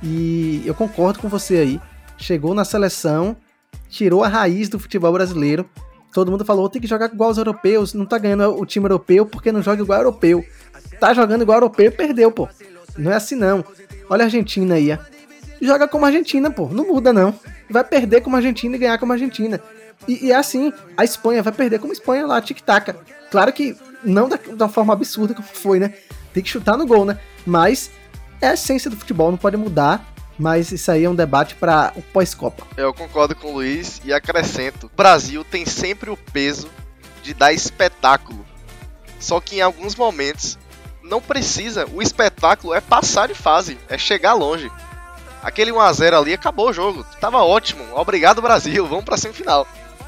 E 0.02 0.62
eu 0.64 0.74
concordo 0.74 1.18
com 1.18 1.28
você 1.28 1.56
aí. 1.56 1.80
Chegou 2.16 2.54
na 2.54 2.64
seleção, 2.64 3.36
tirou 3.88 4.22
a 4.22 4.28
raiz 4.28 4.68
do 4.68 4.78
futebol 4.78 5.12
brasileiro. 5.12 5.68
Todo 6.12 6.30
mundo 6.30 6.44
falou, 6.44 6.68
tem 6.68 6.80
que 6.80 6.86
jogar 6.86 7.12
igual 7.12 7.30
os 7.30 7.38
europeus, 7.38 7.92
não 7.92 8.06
tá 8.06 8.16
ganhando 8.16 8.58
o 8.58 8.64
time 8.64 8.84
europeu 8.86 9.26
porque 9.26 9.52
não 9.52 9.60
joga 9.60 9.82
igual 9.82 9.98
europeu. 9.98 10.44
Tá 11.00 11.12
jogando 11.12 11.42
igual 11.42 11.56
europeu 11.56 11.86
e 11.86 11.90
perdeu, 11.90 12.30
pô. 12.30 12.48
Não 12.96 13.12
é 13.12 13.16
assim 13.16 13.34
não. 13.34 13.64
Olha 14.08 14.22
a 14.22 14.26
Argentina 14.26 14.76
aí, 14.76 14.96
Joga 15.60 15.88
como 15.88 16.06
Argentina, 16.06 16.50
pô. 16.50 16.68
Não 16.68 16.86
muda 16.86 17.12
não. 17.12 17.34
Vai 17.68 17.84
perder 17.84 18.20
como 18.20 18.36
Argentina 18.36 18.76
e 18.76 18.78
ganhar 18.78 18.98
como 18.98 19.12
Argentina. 19.12 19.60
E, 20.06 20.26
e, 20.26 20.32
é 20.32 20.36
assim, 20.36 20.72
a 20.96 21.04
Espanha 21.04 21.42
vai 21.42 21.52
perder 21.52 21.78
como 21.78 21.92
Espanha 21.92 22.26
lá, 22.26 22.40
tic-tac. 22.40 22.94
Claro 23.30 23.52
que 23.52 23.76
não 24.04 24.28
da, 24.28 24.38
da 24.54 24.68
forma 24.68 24.92
absurda 24.92 25.34
como 25.34 25.48
foi, 25.48 25.78
né? 25.78 25.94
Tem 26.32 26.42
que 26.42 26.48
chutar 26.48 26.76
no 26.76 26.86
gol, 26.86 27.04
né? 27.04 27.18
Mas 27.46 27.90
é 28.40 28.48
a 28.48 28.54
essência 28.54 28.90
do 28.90 28.96
futebol, 28.96 29.30
não 29.30 29.38
pode 29.38 29.56
mudar. 29.56 30.04
Mas 30.38 30.70
isso 30.70 30.90
aí 30.90 31.04
é 31.04 31.08
um 31.08 31.14
debate 31.14 31.54
para 31.54 31.92
o 31.96 32.02
pós-Copa. 32.02 32.66
Eu 32.76 32.92
concordo 32.92 33.34
com 33.34 33.48
o 33.48 33.54
Luiz 33.54 34.02
e 34.04 34.12
acrescento: 34.12 34.86
o 34.86 34.96
Brasil 34.96 35.42
tem 35.42 35.64
sempre 35.64 36.10
o 36.10 36.16
peso 36.16 36.68
de 37.22 37.32
dar 37.32 37.54
espetáculo. 37.54 38.44
Só 39.18 39.40
que 39.40 39.56
em 39.56 39.60
alguns 39.62 39.94
momentos 39.94 40.58
não 41.02 41.22
precisa. 41.22 41.86
O 41.90 42.02
espetáculo 42.02 42.74
é 42.74 42.80
passar 42.80 43.28
de 43.28 43.34
fase, 43.34 43.78
é 43.88 43.96
chegar 43.96 44.34
longe. 44.34 44.70
Aquele 45.46 45.70
1x0 45.70 46.18
ali 46.18 46.34
acabou 46.34 46.70
o 46.70 46.72
jogo. 46.72 47.06
Tava 47.20 47.38
ótimo. 47.38 47.84
Obrigado, 47.94 48.42
Brasil. 48.42 48.84
Vamos 48.86 49.04
pra 49.04 49.16
semifinal 49.16 49.66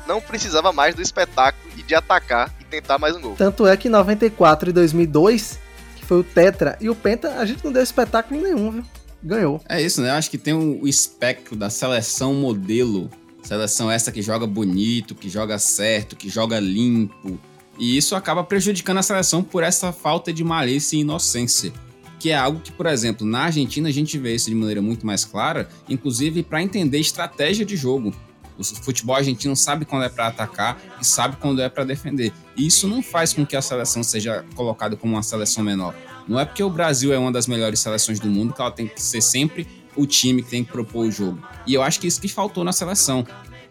não 0.08 0.20
precisava 0.22 0.72
mais 0.72 0.94
do 0.94 1.02
espetáculo 1.02 1.70
e 1.76 1.82
de 1.82 1.94
atacar 1.94 2.52
e 2.58 2.64
tentar 2.64 2.98
mais 2.98 3.14
um 3.14 3.20
gol. 3.20 3.34
Tanto 3.36 3.66
é 3.66 3.76
que 3.76 3.90
94 3.90 4.70
e 4.70 4.72
2002, 4.72 5.58
que 5.96 6.04
foi 6.04 6.20
o 6.20 6.24
Tetra 6.24 6.76
e 6.80 6.88
o 6.88 6.94
Penta, 6.94 7.34
a 7.34 7.44
gente 7.44 7.62
não 7.62 7.70
deu 7.70 7.82
espetáculo 7.82 8.40
nenhum, 8.40 8.70
viu? 8.70 8.84
Ganhou. 9.22 9.60
É 9.68 9.80
isso, 9.82 10.00
né? 10.00 10.10
Eu 10.10 10.14
acho 10.14 10.30
que 10.30 10.38
tem 10.38 10.54
o 10.54 10.88
espectro 10.88 11.54
da 11.54 11.68
seleção 11.68 12.32
modelo. 12.32 13.10
Seleção 13.42 13.90
essa 13.90 14.10
que 14.10 14.22
joga 14.22 14.46
bonito, 14.46 15.14
que 15.14 15.28
joga 15.28 15.58
certo, 15.58 16.16
que 16.16 16.30
joga 16.30 16.58
limpo. 16.58 17.38
E 17.78 17.96
isso 17.96 18.16
acaba 18.16 18.42
prejudicando 18.42 18.98
a 18.98 19.02
seleção 19.02 19.42
por 19.42 19.62
essa 19.62 19.92
falta 19.92 20.32
de 20.32 20.42
malícia 20.42 20.96
e 20.96 21.00
inocência 21.00 21.72
que 22.18 22.30
é 22.30 22.36
algo 22.36 22.60
que, 22.60 22.72
por 22.72 22.86
exemplo, 22.86 23.26
na 23.26 23.44
Argentina 23.44 23.88
a 23.88 23.92
gente 23.92 24.18
vê 24.18 24.34
isso 24.34 24.50
de 24.50 24.56
maneira 24.56 24.82
muito 24.82 25.06
mais 25.06 25.24
clara, 25.24 25.68
inclusive 25.88 26.42
para 26.42 26.62
entender 26.62 26.98
estratégia 26.98 27.64
de 27.64 27.76
jogo. 27.76 28.12
O 28.58 28.64
futebol 28.64 29.14
argentino 29.14 29.54
sabe 29.54 29.84
quando 29.84 30.02
é 30.02 30.08
para 30.08 30.26
atacar 30.26 30.80
e 31.00 31.06
sabe 31.06 31.36
quando 31.36 31.62
é 31.62 31.68
para 31.68 31.84
defender. 31.84 32.32
E 32.56 32.66
isso 32.66 32.88
não 32.88 33.00
faz 33.00 33.32
com 33.32 33.46
que 33.46 33.54
a 33.54 33.62
seleção 33.62 34.02
seja 34.02 34.44
colocada 34.56 34.96
como 34.96 35.14
uma 35.14 35.22
seleção 35.22 35.62
menor. 35.62 35.94
Não 36.26 36.40
é 36.40 36.44
porque 36.44 36.62
o 36.62 36.68
Brasil 36.68 37.12
é 37.12 37.18
uma 37.18 37.30
das 37.30 37.46
melhores 37.46 37.78
seleções 37.78 38.18
do 38.18 38.28
mundo 38.28 38.52
que 38.52 38.60
ela 38.60 38.72
tem 38.72 38.88
que 38.88 39.00
ser 39.00 39.20
sempre 39.20 39.66
o 39.94 40.06
time 40.06 40.42
que 40.42 40.50
tem 40.50 40.64
que 40.64 40.72
propor 40.72 41.06
o 41.06 41.10
jogo. 41.10 41.40
E 41.66 41.74
eu 41.74 41.82
acho 41.82 42.00
que 42.00 42.08
isso 42.08 42.20
que 42.20 42.28
faltou 42.28 42.64
na 42.64 42.72
seleção. 42.72 43.24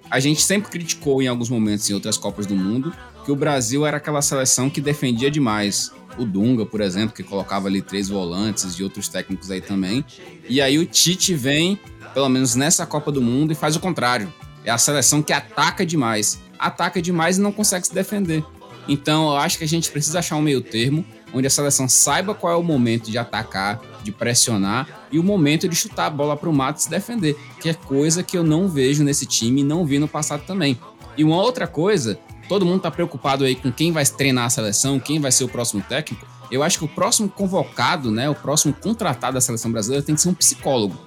A 0.10 0.22
gente 0.22 0.42
sempre 0.42 0.72
criticou 0.72 1.22
em 1.22 1.28
alguns 1.28 1.50
momentos 1.50 1.90
em 1.90 1.94
outras 1.94 2.18
Copas 2.18 2.46
do 2.46 2.56
Mundo 2.56 2.94
que 3.26 3.32
o 3.32 3.36
Brasil 3.36 3.86
era 3.86 3.98
aquela 3.98 4.22
seleção 4.22 4.70
que 4.70 4.80
defendia 4.80 5.30
demais. 5.30 5.92
O 6.18 6.26
Dunga, 6.26 6.66
por 6.66 6.82
exemplo, 6.82 7.16
que 7.16 7.24
colocava 7.24 7.68
ali 7.68 7.82
três 7.82 8.10
volantes 8.10 8.74
e 8.74 8.84
outros 8.84 9.08
técnicos 9.08 9.52
aí 9.52 9.62
também. 9.62 10.04
E 10.50 10.62
aí 10.62 10.80
o 10.80 10.86
Tite 10.86 11.34
vem, 11.34 11.80
pelo 12.14 12.30
menos 12.30 12.56
nessa 12.56 12.86
Copa 12.86 13.12
do 13.12 13.22
Mundo, 13.22 13.52
e 13.52 13.56
faz 13.56 13.76
o 13.76 13.80
contrário 13.80 14.32
é 14.68 14.70
a 14.70 14.78
seleção 14.78 15.24
que 15.24 15.32
ataca 15.32 15.86
demais. 15.86 16.42
Ataca 16.60 17.02
demais 17.02 17.38
e 17.38 17.42
não 17.42 17.54
consegue 17.54 17.88
se 17.88 17.94
defender. 17.94 18.44
Então 18.86 19.30
eu 19.30 19.38
acho 19.38 19.58
que 19.58 19.64
a 19.64 19.68
gente 19.68 19.90
precisa 19.90 20.20
achar 20.20 20.36
um 20.36 20.42
meio 20.42 20.60
termo 20.60 21.06
onde 21.34 21.48
a 21.48 21.50
seleção 21.50 21.88
saiba 21.88 22.34
qual 22.34 22.52
é 22.52 22.56
o 22.56 22.64
momento 22.64 23.10
de 23.10 23.18
atacar, 23.18 23.82
de 24.04 24.12
pressionar 24.12 25.08
e 25.10 25.20
o 25.20 25.24
momento 25.24 25.70
de 25.70 25.76
chutar 25.76 26.08
a 26.08 26.10
bola 26.10 26.36
para 26.36 26.50
o 26.50 26.54
mato 26.54 26.80
e 26.80 26.84
se 26.84 26.90
defender, 26.90 27.38
que 27.62 27.70
é 27.70 27.74
coisa 27.74 28.24
que 28.24 28.38
eu 28.38 28.44
não 28.44 28.68
vejo 28.68 29.04
nesse 29.06 29.26
time 29.26 29.62
e 29.62 29.64
não 29.64 29.86
vi 29.86 30.00
no 30.00 30.08
passado 30.08 30.46
também. 30.46 30.78
E 31.18 31.24
uma 31.24 31.42
outra 31.42 31.66
coisa, 31.66 32.20
todo 32.48 32.66
mundo 32.66 32.78
está 32.78 32.92
preocupado 32.92 33.44
aí 33.44 33.56
com 33.56 33.72
quem 33.72 33.92
vai 33.92 34.06
treinar 34.06 34.46
a 34.46 34.50
seleção, 34.50 35.00
quem 35.00 35.20
vai 35.20 35.32
ser 35.32 35.44
o 35.44 35.50
próximo 35.50 35.84
técnico. 35.88 36.26
Eu 36.50 36.64
acho 36.64 36.80
que 36.80 36.86
o 36.86 36.88
próximo 36.88 37.30
convocado, 37.30 38.10
né, 38.10 38.30
o 38.30 38.36
próximo 38.36 38.74
contratado 38.74 39.34
da 39.34 39.42
seleção 39.42 39.72
brasileira 39.72 40.04
tem 40.04 40.16
que 40.16 40.22
ser 40.22 40.30
um 40.30 40.34
psicólogo. 40.34 40.98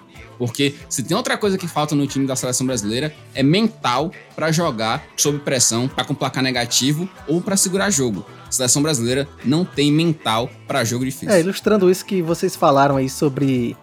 Porque 0.41 0.75
se 0.89 1.03
tem 1.03 1.15
outra 1.15 1.37
coisa 1.37 1.59
que 1.59 1.69
falta 1.69 1.95
no 1.95 2.07
time 2.07 2.27
da 2.27 2.35
seleção 2.35 2.67
brasileira 2.67 3.15
é 3.35 3.43
mental 3.43 4.11
para 4.35 4.51
jogar 4.51 5.05
sob 5.15 5.39
pressão, 5.41 5.87
para 5.87 6.03
com 6.03 6.15
placar 6.15 6.43
negativo 6.43 7.07
ou 7.29 7.43
para 7.43 7.59
segurar 7.59 7.91
jogo. 7.91 8.25
A 8.49 8.51
seleção 8.51 8.81
brasileira 8.83 9.29
não 9.45 9.67
tem 9.67 9.93
mental 9.93 10.49
para 10.67 10.83
jogo 10.83 11.05
difícil. 11.05 11.31
É, 11.31 11.41
ilustrando 11.41 11.91
isso 11.91 12.07
que 12.07 12.23
vocês 12.23 12.57
falaram 12.57 12.97
aí 12.97 13.11
sobre 13.11 13.77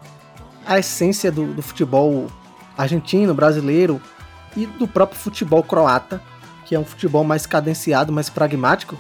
a 0.66 0.80
essência 0.80 1.32
do, 1.32 1.54
do 1.54 1.62
futebol 1.62 2.28
argentino, 2.76 3.36
brasileiro 3.36 4.02
e 4.56 4.66
do 4.66 4.88
próprio 4.88 5.20
futebol 5.20 5.62
croata, 5.62 6.22
que 6.68 6.76
é 6.76 6.80
um 6.80 6.84
futebol 6.84 7.24
mais 7.24 7.46
cadenciado, 7.46 8.12
mais 8.12 8.30
pragmático. 8.30 8.98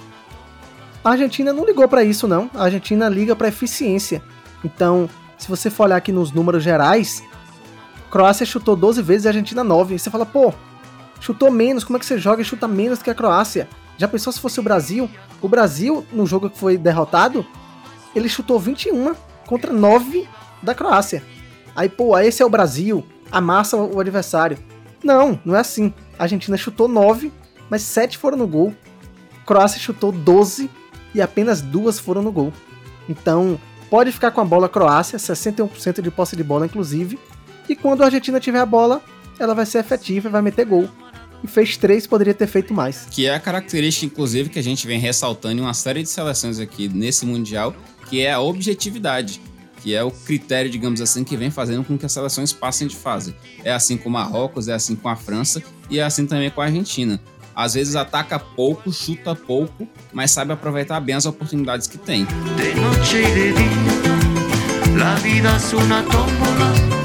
A 1.04 1.12
Argentina 1.12 1.52
não 1.52 1.66
ligou 1.66 1.86
para 1.88 2.02
isso 2.02 2.26
não. 2.28 2.50
A 2.56 2.64
Argentina 2.64 3.10
liga 3.10 3.36
para 3.36 3.50
eficiência. 3.50 4.24
Então, 4.64 5.10
se 5.38 5.50
você 5.50 5.70
for 5.70 5.84
olhar 5.84 5.98
aqui 5.98 6.14
nos 6.14 6.32
números 6.32 6.64
gerais, 6.64 7.22
Croácia 8.10 8.46
chutou 8.46 8.76
12 8.76 9.02
vezes 9.02 9.26
e 9.26 9.28
a 9.28 9.32
Argentina 9.32 9.66
9. 9.66 9.96
E 9.96 10.00
você 10.00 10.10
fala, 10.10 10.26
pô, 10.26 10.54
chutou 11.20 11.52
menos, 11.52 11.84
como 11.84 11.98
é 11.98 12.00
que 12.00 12.06
você 12.06 12.18
joga 12.18 12.42
e 12.42 12.46
chuta 12.46 12.70
menos 12.70 13.02
que 13.02 13.10
a 13.10 13.16
Croácia? 13.16 13.68
Já 13.98 14.08
pensou 14.08 14.32
se 14.32 14.40
fosse 14.40 14.60
o 14.62 14.64
Brasil? 14.64 15.10
O 15.42 15.50
Brasil, 15.50 16.06
no 16.14 16.26
jogo 16.26 16.50
que 16.50 16.58
foi 16.58 16.78
derrotado, 16.78 17.46
ele 18.16 18.30
chutou 18.30 18.60
21 18.60 19.14
contra 19.46 19.74
9 19.74 20.26
da 20.64 20.74
Croácia. 20.74 21.22
Aí, 21.76 21.90
pô, 21.90 22.18
esse 22.18 22.42
é 22.42 22.46
o 22.46 22.50
Brasil, 22.50 23.06
amassa 23.30 23.76
o 23.76 24.00
adversário. 24.00 24.58
Não, 25.04 25.38
não 25.44 25.56
é 25.56 25.60
assim. 25.60 25.94
A 26.18 26.24
Argentina 26.24 26.56
chutou 26.56 26.88
9, 26.88 27.32
mas 27.70 27.82
7 27.82 28.18
foram 28.18 28.38
no 28.38 28.48
gol. 28.48 28.74
Croácia 29.46 29.80
chutou 29.80 30.12
12 30.12 30.70
e 31.14 31.22
apenas 31.22 31.62
duas 31.62 32.00
foram 32.00 32.22
no 32.22 32.32
gol. 32.32 32.52
Então, 33.08 33.60
pode 33.90 34.12
ficar 34.12 34.32
com 34.32 34.42
a 34.42 34.46
bola 34.46 34.68
Croácia, 34.68 35.18
61% 35.18 36.02
de 36.02 36.12
posse 36.12 36.36
de 36.36 36.44
bola, 36.44 36.66
inclusive, 36.66 37.18
e 37.70 37.76
quando 37.76 38.02
a 38.02 38.06
Argentina 38.06 38.40
tiver 38.40 38.60
a 38.60 38.66
bola, 38.66 39.02
ela 39.40 39.54
vai 39.54 39.66
ser 39.66 39.80
efetiva 39.80 40.28
e 40.28 40.32
vai 40.32 40.42
meter 40.42 40.66
gol. 40.66 40.90
E 41.44 41.48
fez 41.48 41.78
três, 41.78 42.08
poderia 42.08 42.34
ter 42.34 42.48
feito 42.48 42.74
mais. 42.74 43.08
Que 43.12 43.28
é 43.28 43.36
a 43.36 43.40
característica, 43.40 44.06
inclusive, 44.06 44.50
que 44.50 44.58
a 44.58 44.64
gente 44.64 44.88
vem 44.88 45.00
ressaltando 45.00 45.60
em 45.60 45.64
uma 45.64 45.74
série 45.74 46.02
de 46.02 46.10
seleções 46.10 46.60
aqui 46.60 46.88
nesse 46.88 47.26
Mundial, 47.26 47.76
que 48.10 48.22
é 48.22 48.32
a 48.32 48.40
objetividade. 48.40 49.40
Que 49.82 49.94
é 49.94 50.04
o 50.04 50.10
critério, 50.10 50.72
digamos 50.72 51.00
assim, 51.00 51.24
que 51.24 51.38
vem 51.38 51.52
fazendo 51.52 51.84
com 51.84 51.98
que 51.98 52.06
as 52.06 52.12
seleções 52.12 52.52
passem 52.52 52.88
de 52.88 52.96
fase. 52.96 53.36
É 53.64 53.72
assim 53.72 53.96
com 53.96 54.10
o 54.10 54.12
Marrocos, 54.12 54.68
é 54.68 54.74
assim 54.74 54.96
com 54.96 55.08
a 55.08 55.16
França 55.16 55.62
e 55.90 56.00
é 56.00 56.04
assim 56.04 56.26
também 56.26 56.50
com 56.50 56.60
a 56.62 56.66
Argentina. 56.66 57.20
Às 57.58 57.74
vezes 57.74 57.96
ataca 57.96 58.38
pouco, 58.38 58.94
chuta 58.94 59.34
pouco, 59.34 59.88
mas 60.14 60.30
sabe 60.30 60.54
aproveitar 60.54 61.00
bem 61.00 61.16
as 61.16 61.26
oportunidades 61.26 61.88
que 61.88 61.98
tem. 61.98 62.24
De 62.56 62.76
de 63.10 64.96
la 64.96 65.16
vida 65.16 65.58
tómbola. 66.04 66.97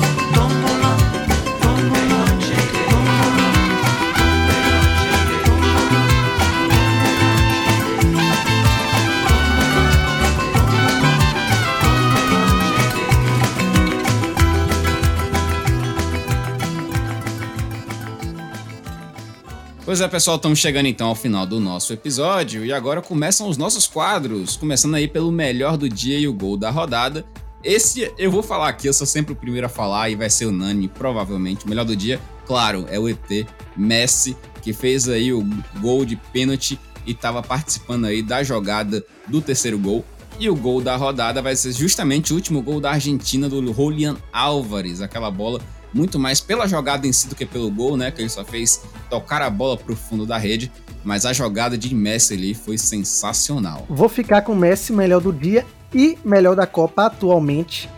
Pois 19.93 20.01
é, 20.01 20.09
pessoal, 20.09 20.37
estamos 20.37 20.59
chegando 20.59 20.87
então 20.87 21.09
ao 21.09 21.15
final 21.15 21.45
do 21.45 21.61
nosso 21.61 21.93
episódio 21.93 22.65
e 22.65 22.73
agora 22.73 23.03
começam 23.03 23.47
os 23.47 23.59
nossos 23.59 23.87
quadros, 23.87 24.57
começando 24.57 24.95
aí 24.95 25.07
pelo 25.07 25.31
melhor 25.31 25.77
do 25.77 25.87
dia 25.87 26.19
e 26.19 26.27
o 26.27 26.33
gol 26.33 26.57
da 26.57 26.71
rodada. 26.71 27.27
Esse 27.63 28.11
eu 28.17 28.31
vou 28.31 28.43
falar 28.43 28.71
aqui, 28.71 28.89
eu 28.89 28.95
sou 28.95 29.07
sempre 29.07 29.35
o 29.35 29.37
primeiro 29.37 29.67
a 29.67 29.69
falar 29.69 30.09
e 30.09 30.15
vai 30.15 30.31
ser 30.31 30.47
unânime, 30.47 30.89
provavelmente. 30.89 31.67
O 31.67 31.69
melhor 31.69 31.85
do 31.85 31.95
dia, 31.95 32.19
claro, 32.47 32.87
é 32.89 32.99
o 32.99 33.07
ET 33.07 33.47
Messi, 33.77 34.35
que 34.63 34.73
fez 34.73 35.11
aí 35.11 35.31
o 35.31 35.47
gol 35.79 36.07
de 36.07 36.17
pênalti 36.17 36.81
e 37.07 37.11
estava 37.11 37.43
participando 37.43 38.07
aí 38.07 38.23
da 38.23 38.43
jogada 38.43 39.05
do 39.29 39.43
terceiro 39.43 39.79
gol. 39.79 40.03
E 40.41 40.49
o 40.49 40.57
gol 40.57 40.81
da 40.81 40.97
rodada 40.97 41.43
vai 41.43 41.55
ser 41.55 41.71
justamente 41.73 42.33
o 42.33 42.37
último 42.37 42.63
gol 42.63 42.81
da 42.81 42.93
Argentina 42.93 43.47
do 43.47 43.75
Julian 43.75 44.17
Álvares, 44.33 45.03
aquela 45.03 45.31
bola 45.31 45.61
muito 45.93 46.19
mais 46.19 46.41
pela 46.41 46.67
jogada 46.67 47.07
em 47.07 47.13
si 47.13 47.29
do 47.29 47.35
que 47.35 47.45
pelo 47.45 47.71
gol, 47.71 47.97
né? 47.97 48.11
Que 48.11 48.23
ele 48.23 48.29
só 48.29 48.45
fez 48.45 48.83
tocar 49.11 49.43
a 49.43 49.51
bola 49.51 49.77
pro 49.77 49.95
fundo 49.95 50.25
da 50.25 50.39
rede. 50.39 50.71
Mas 51.05 51.27
a 51.27 51.33
jogada 51.33 51.77
de 51.77 51.95
Messi 51.95 52.35
ali 52.35 52.55
foi 52.55 52.79
sensacional. 52.79 53.87
Vou 53.89 54.09
ficar 54.09 54.43
com 54.43 54.53
o 54.53 54.57
Messi 54.57 54.93
melhor 54.93 55.21
do 55.21 55.33
dia 55.33 55.67
e 55.93 56.17
melhor 56.25 56.55
da 56.55 56.67
Copa 56.67 57.07
atualmente. 57.07 57.91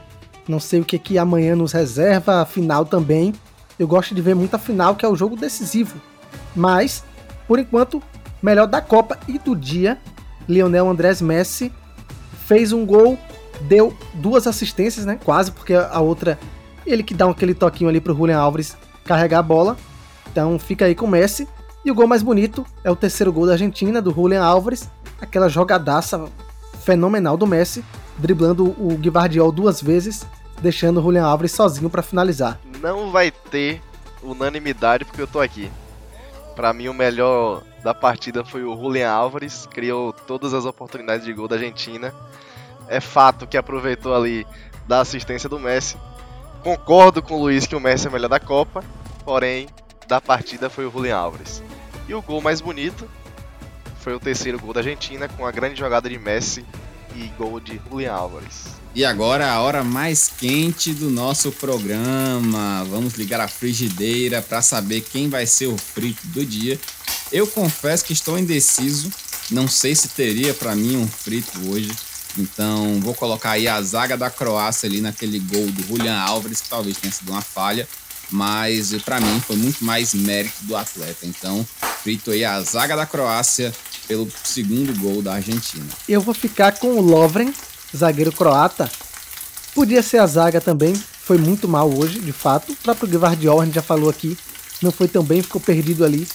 Não 0.49 0.61
sei 0.61 0.81
o 0.81 0.85
que 0.85 0.99
que 0.99 1.19
amanhã 1.19 1.55
nos 1.55 1.73
reserva, 1.73 2.41
a 2.41 2.47
final 2.47 2.85
também. 2.85 3.33
Eu 3.79 3.87
gosto 3.87 4.15
de 4.15 4.23
ver 4.23 4.35
muita 4.35 4.59
final, 4.59 4.95
que 4.95 5.05
é 5.05 5.09
o 5.09 5.17
jogo 5.17 5.37
decisivo. 5.37 6.01
Mas, 6.55 7.05
por 7.47 7.59
enquanto, 7.59 8.03
melhor 8.43 8.67
da 8.67 8.81
Copa 8.81 9.19
e 9.27 9.39
do 9.39 9.55
dia, 9.55 9.99
Lionel 10.49 10.89
Andrés 10.89 11.21
Messi 11.21 11.73
fez 12.47 12.73
um 12.73 12.85
gol, 12.85 13.19
deu 13.63 13.97
duas 14.15 14.47
assistências, 14.47 15.07
né? 15.07 15.19
Quase, 15.25 15.51
porque 15.51 15.75
a 15.75 16.01
outra 16.01 16.39
ele 16.87 17.03
que 17.03 17.15
dá 17.15 17.29
aquele 17.29 17.55
toquinho 17.55 17.89
ali 17.89 18.01
pro 18.01 18.15
Julian 18.15 18.39
Alves 18.39 18.77
carregar 19.05 19.39
a 19.39 19.43
bola. 19.43 19.77
Então 20.31 20.59
fica 20.59 20.87
aí 20.87 20.95
com 20.95 21.07
o 21.07 21.09
Messi. 21.11 21.49
E 21.85 21.91
o 21.91 21.95
gol 21.95 22.07
mais 22.07 22.23
bonito 22.23 22.65
é 22.83 22.91
o 22.91 22.97
terceiro 22.97 23.33
gol 23.33 23.47
da 23.47 23.53
Argentina, 23.53 24.01
do 24.01 24.13
Julian 24.13 24.43
Álvares. 24.43 24.91
Aquela 25.21 25.49
jogadaça 25.49 26.25
fenomenal 26.83 27.37
do 27.37 27.47
Messi, 27.47 27.85
driblando 28.19 28.65
o 28.79 28.97
Guivardiol 28.97 29.53
duas 29.53 29.81
vezes, 29.83 30.27
deixando 30.61 30.99
o 31.01 31.03
Julian 31.03 31.25
Álvares 31.25 31.53
sozinho 31.53 31.91
para 31.91 32.03
finalizar. 32.03 32.59
Não 32.81 33.11
vai 33.11 33.31
ter 33.31 33.83
unanimidade 34.23 35.05
porque 35.05 35.21
eu 35.21 35.27
tô 35.27 35.41
aqui. 35.41 35.71
Para 36.57 36.73
mim 36.73 36.89
o 36.89 36.95
melhor 36.95 37.63
da 37.83 37.93
partida 37.93 38.45
foi 38.45 38.65
o 38.65 38.77
Julian 38.77 39.11
Álvares, 39.11 39.67
criou 39.71 40.13
todas 40.13 40.55
as 40.55 40.65
oportunidades 40.65 41.25
de 41.25 41.33
gol 41.33 41.49
da 41.49 41.57
Argentina. 41.57 42.15
É 42.89 43.01
fato 43.01 43.47
que 43.47 43.57
aproveitou 43.57 44.15
ali 44.15 44.47
da 44.87 45.01
assistência 45.01 45.49
do 45.49 45.59
Messi, 45.59 45.97
Concordo 46.65 47.21
com 47.21 47.35
o 47.35 47.43
Luiz 47.43 47.67
que 47.67 47.77
o 47.77 47.81
Messi 47.81 48.07
é 48.07 48.09
o 48.09 48.13
melhor 48.13 48.31
da 48.31 48.41
Copa, 48.41 48.83
porém, 49.23 49.69
da 50.09 50.19
partida 50.19 50.71
foi 50.71 50.87
o 50.87 50.91
Julian 50.91 51.15
Alves. 51.15 51.63
E 52.09 52.15
o 52.15 52.23
gol 52.23 52.41
mais 52.41 52.63
bonito 52.63 53.07
foi 54.01 54.15
o 54.15 54.19
terceiro 54.19 54.59
gol 54.59 54.73
da 54.73 54.81
Argentina, 54.81 55.29
com 55.29 55.45
a 55.45 55.53
grande 55.53 55.79
jogada 55.79 56.09
de 56.09 56.19
Messi 56.19 56.65
e 57.15 57.27
gol 57.37 57.61
de 57.61 57.79
Julian 57.87 58.15
Alves. 58.15 58.65
E 58.95 59.05
agora 59.05 59.53
a 59.53 59.61
hora 59.61 59.85
mais 59.85 60.29
quente 60.29 60.95
do 60.95 61.11
nosso 61.11 61.53
programa. 61.53 62.83
Vamos 62.85 63.13
ligar 63.13 63.43
a 63.43 63.49
frigideira 63.49 64.41
para 64.41 64.63
saber 64.63 65.03
quem 65.03 65.29
vai 65.29 65.45
ser 65.45 65.67
o 65.67 65.77
frito 65.77 66.27
do 66.29 66.47
dia. 66.47 66.81
Eu 67.31 67.47
confesso 67.47 68.07
que 68.07 68.15
estou 68.15 68.39
indeciso, 68.39 69.13
não 69.51 69.69
sei 69.69 69.95
se 69.95 70.09
teria 70.09 70.55
para 70.55 70.75
mim 70.75 70.97
um 70.97 71.07
frito 71.07 71.71
hoje. 71.71 71.91
Então, 72.39 73.01
vou 73.01 73.15
colocar 73.15 73.53
aí 73.53 73.69
a 73.69 73.81
zaga 73.81 74.17
da 74.17 74.31
Croácia 74.31 74.89
ali 74.89 75.01
naquele 75.01 75.39
gol 75.39 75.67
do 75.67 75.87
Julian 75.87 76.19
Álvares, 76.19 76.61
que 76.61 76.69
talvez 76.69 76.97
tenha 76.97 77.13
sido 77.13 77.31
uma 77.31 77.43
falha, 77.43 77.89
mas 78.31 78.93
para 79.03 79.21
mim 79.21 79.41
foi 79.41 79.57
muito 79.57 79.85
mais 79.85 80.15
mérito 80.15 80.63
do 80.63 80.77
atleta. 80.77 81.27
Então, 81.27 81.67
frito 82.03 82.31
aí 82.31 82.45
a 82.45 82.61
zaga 82.61 82.97
da 82.97 83.07
Croácia 83.07 83.73
pelo 84.07 84.29
segundo 84.43 84.99
gol 85.01 85.23
da 85.23 85.35
Argentina. 85.35 85.87
Eu 86.09 86.21
vou 86.21 86.35
ficar 86.35 86.73
com 86.79 86.89
o 86.95 87.01
Lovren, 87.01 87.53
zagueiro 87.97 88.33
croata. 88.33 88.91
Podia 89.75 90.03
ser 90.03 90.19
a 90.19 90.27
zaga 90.27 90.61
também, 90.61 90.95
foi 90.95 91.39
muito 91.39 91.67
mal 91.67 91.93
hoje, 91.93 92.21
de 92.21 92.33
fato. 92.33 92.73
O 92.73 92.77
próprio 92.77 93.19
Guardiol, 93.19 93.61
a 93.61 93.65
gente 93.65 93.75
já 93.75 93.83
falou 93.83 94.11
aqui, 94.11 94.37
não 94.83 94.93
foi 94.93 95.09
tão 95.09 95.23
bem, 95.23 95.43
ficou 95.43 95.61
perdido 95.61 96.05
ali. 96.05 96.29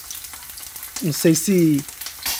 Não 1.01 1.13
sei 1.13 1.35
se 1.35 1.83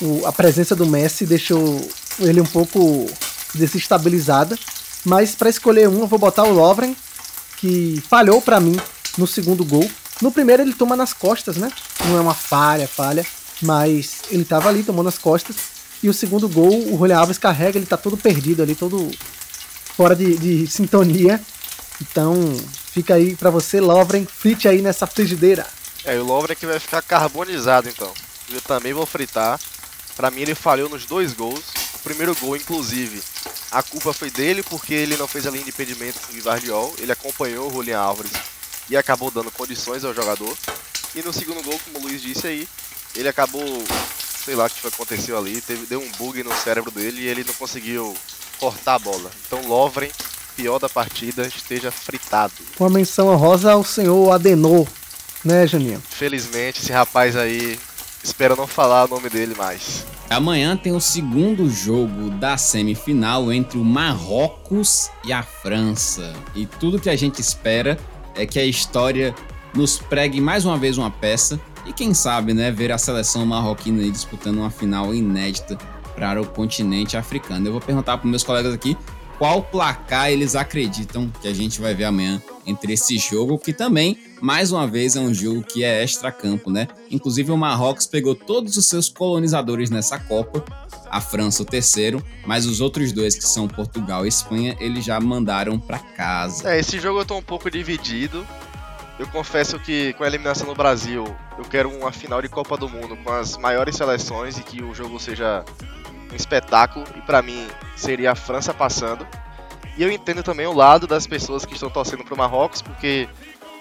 o, 0.02 0.26
a 0.26 0.32
presença 0.32 0.76
do 0.76 0.86
Messi 0.86 1.26
deixou 1.26 1.88
ele 2.20 2.42
um 2.42 2.46
pouco 2.46 3.10
desestabilizada. 3.54 4.58
Mas 5.06 5.36
para 5.36 5.50
escolher 5.50 5.88
um, 5.88 6.02
eu 6.02 6.08
vou 6.08 6.20
botar 6.20 6.44
o 6.44 6.54
Lovren, 6.54 6.96
que 7.58 8.04
falhou 8.10 8.42
para 8.42 8.60
mim 8.60 8.80
no 9.18 9.28
segundo 9.28 9.64
gol. 9.64 9.90
No 10.22 10.32
primeiro 10.32 10.62
ele 10.62 10.74
toma 10.74 10.96
nas 10.96 11.14
costas, 11.14 11.58
né? 11.58 11.72
Não 12.06 12.18
é 12.18 12.22
uma 12.22 12.34
falha, 12.34 12.88
falha, 12.88 13.26
mas 13.62 14.22
ele 14.30 14.44
tava 14.44 14.70
ali 14.70 14.84
tomando 14.84 15.06
nas 15.06 15.18
costas. 15.18 15.56
E 16.02 16.10
o 16.10 16.14
segundo 16.14 16.48
gol, 16.48 16.94
o 16.94 16.98
Julian 16.98 17.20
Alves 17.20 17.38
carrega, 17.38 17.78
ele 17.78 17.86
tá 17.86 17.98
todo 17.98 18.18
perdido 18.18 18.64
ali, 18.64 18.76
todo 18.76 19.12
fora 19.96 20.16
de, 20.16 20.38
de 20.38 20.68
sintonia. 20.68 21.42
Então, 22.02 22.36
fica 22.92 23.16
aí 23.16 23.36
para 23.36 23.50
você, 23.50 23.82
Lovren, 23.82 24.26
frite 24.26 24.68
aí 24.68 24.82
nessa 24.82 25.06
frigideira. 25.06 25.66
É, 26.06 26.18
o 26.18 26.24
Lovren 26.24 26.56
que 26.56 26.66
vai 26.66 26.80
ficar 26.80 27.02
carbonizado 27.02 27.90
então. 27.90 28.12
Eu 28.50 28.62
também 28.62 28.94
vou 28.94 29.06
fritar. 29.06 29.60
Para 30.16 30.32
mim 30.32 30.42
ele 30.42 30.56
falhou 30.56 30.90
nos 30.90 31.06
dois 31.06 31.34
gols. 31.34 31.66
O 31.96 32.00
primeiro 32.00 32.34
gol, 32.36 32.56
inclusive, 32.56 33.22
a 33.72 33.84
culpa 33.84 34.14
foi 34.14 34.32
dele 34.32 34.64
porque 34.64 34.94
ele 34.94 35.16
não 35.18 35.28
fez 35.28 35.46
a 35.46 35.52
linha 35.52 35.64
de 35.64 35.70
impedimento 35.70 36.20
com 36.20 36.32
o 36.32 36.36
Vivardiol, 36.36 36.94
ele 36.98 37.12
acompanhou 37.12 37.70
o 37.70 37.74
Julian 37.74 38.00
Álvares 38.00 38.32
e 38.90 38.98
acabou 38.98 39.30
dando 39.30 39.52
condições 39.52 40.04
ao 40.04 40.14
jogador. 40.14 40.56
E 41.16 41.22
no 41.22 41.32
segundo 41.32 41.64
gol, 41.64 41.80
como 41.86 42.00
o 42.00 42.08
Luiz 42.08 42.22
disse 42.22 42.48
aí, 42.48 42.68
ele 43.16 43.28
acabou, 43.28 43.84
sei 44.44 44.56
lá 44.56 44.66
o 44.66 44.70
que 44.70 44.88
aconteceu 44.88 45.38
ali, 45.38 45.62
teve, 45.62 45.86
deu 45.86 46.02
um 46.02 46.12
bug 46.18 46.44
no 46.44 46.56
cérebro 46.56 46.90
dele 46.92 47.22
e 47.22 47.28
ele 47.28 47.44
não 47.44 47.54
conseguiu 47.54 48.16
cortar 48.60 48.96
a 48.96 49.00
bola. 49.00 49.30
Então 49.46 49.68
Lovren, 49.68 50.12
pior 50.56 50.80
da 50.80 50.90
partida, 50.90 51.48
esteja 51.48 51.92
fritado. 51.92 52.54
Uma 52.80 52.90
menção 52.90 53.28
honrosa 53.28 53.72
ao 53.72 53.84
senhor 53.84 54.32
Adenor, 54.32 54.88
né, 55.44 55.66
Juninho? 55.68 56.02
Felizmente, 56.10 56.82
esse 56.82 56.92
rapaz 56.92 57.36
aí, 57.36 57.80
espero 58.24 58.56
não 58.56 58.68
falar 58.68 59.06
o 59.06 59.08
nome 59.08 59.30
dele 59.30 59.56
mais. 59.56 60.06
Amanhã 60.30 60.78
tem 60.78 60.94
o 60.94 61.00
segundo 61.00 61.70
jogo 61.70 62.30
da 62.30 62.56
semifinal 62.56 63.52
entre 63.52 63.80
o 63.80 63.84
Marrocos 63.84 65.10
e 65.26 65.34
a 65.34 65.42
França. 65.42 66.34
E 66.54 66.66
tudo 66.66 67.00
que 67.00 67.10
a 67.10 67.16
gente 67.16 67.42
espera 67.42 67.98
é 68.36 68.46
que 68.46 68.60
a 68.60 68.66
história 68.66 69.34
nos 69.74 69.98
pregue 69.98 70.40
mais 70.40 70.66
uma 70.66 70.78
vez 70.78 70.98
uma 70.98 71.10
peça 71.10 71.60
e 71.86 71.94
quem 71.94 72.14
sabe, 72.14 72.54
né, 72.54 72.72
ver 72.72 72.92
a 72.92 72.98
seleção 72.98 73.46
marroquina 73.46 74.08
disputando 74.10 74.58
uma 74.58 74.70
final 74.70 75.14
inédita 75.14 75.78
para 76.16 76.42
o 76.42 76.46
continente 76.46 77.18
africano. 77.18 77.68
Eu 77.68 77.72
vou 77.72 77.82
perguntar 77.82 78.18
para 78.18 78.30
meus 78.30 78.44
colegas 78.44 78.74
aqui 78.74 78.96
qual 79.40 79.64
placar 79.64 80.30
eles 80.30 80.54
acreditam 80.54 81.32
que 81.42 81.48
a 81.48 81.54
gente 81.54 81.80
vai 81.80 81.96
ver 81.96 82.04
amanhã 82.04 82.42
entre 82.68 82.94
esse 82.94 83.18
jogo, 83.18 83.58
que 83.58 83.72
também, 83.72 84.20
mais 84.42 84.72
uma 84.72 84.88
vez, 84.88 85.16
é 85.16 85.20
um 85.20 85.34
jogo 85.34 85.64
que 85.64 85.84
é 85.84 86.04
extra-campo, 86.04 86.70
né? 86.70 86.88
Inclusive, 87.10 87.52
o 87.52 87.58
Marrocos 87.58 88.08
pegou 88.08 88.36
todos 88.36 88.78
os 88.78 88.88
seus 88.88 89.10
colonizadores 89.10 89.90
nessa 89.90 90.20
Copa, 90.20 90.64
a 91.10 91.20
França 91.20 91.64
o 91.64 91.66
terceiro, 91.66 92.24
mas 92.46 92.66
os 92.66 92.82
outros 92.82 93.12
dois, 93.12 93.36
que 93.36 93.44
são 93.44 93.68
Portugal 93.68 94.26
e 94.26 94.30
Espanha, 94.30 94.76
eles 94.80 95.04
já 95.04 95.20
mandaram 95.20 95.80
para 95.80 96.00
casa. 96.00 96.70
É, 96.70 96.80
esse 96.80 97.00
jogo 97.00 97.20
eu 97.20 97.26
tô 97.26 97.38
um 97.38 97.44
pouco 97.44 97.70
dividido. 97.70 98.46
Eu 99.18 99.28
confesso 99.28 99.78
que 99.80 100.14
com 100.14 100.24
a 100.24 100.28
eliminação 100.28 100.66
no 100.66 100.74
Brasil, 100.74 101.26
eu 101.58 101.66
quero 101.66 101.90
uma 101.90 102.12
final 102.12 102.42
de 102.42 102.48
Copa 102.48 102.78
do 102.78 102.88
Mundo 102.88 103.18
com 103.18 103.32
as 103.34 103.58
maiores 103.58 103.98
seleções 103.98 104.58
e 104.58 104.64
que 104.64 104.82
o 104.82 104.94
jogo 104.94 105.20
seja 105.20 105.66
um 106.32 106.36
espetáculo. 106.36 107.06
E 107.18 107.22
para 107.22 107.42
mim 107.42 107.68
seria 107.98 108.32
a 108.32 108.36
França 108.36 108.74
passando. 108.74 109.28
E 109.98 110.04
eu 110.04 110.10
entendo 110.10 110.42
também 110.42 110.66
o 110.66 110.74
lado 110.74 111.06
das 111.06 111.28
pessoas 111.28 111.66
que 111.66 111.74
estão 111.74 111.90
torcendo 111.90 112.24
pro 112.24 112.38
Marrocos, 112.38 112.82
porque 112.82 113.28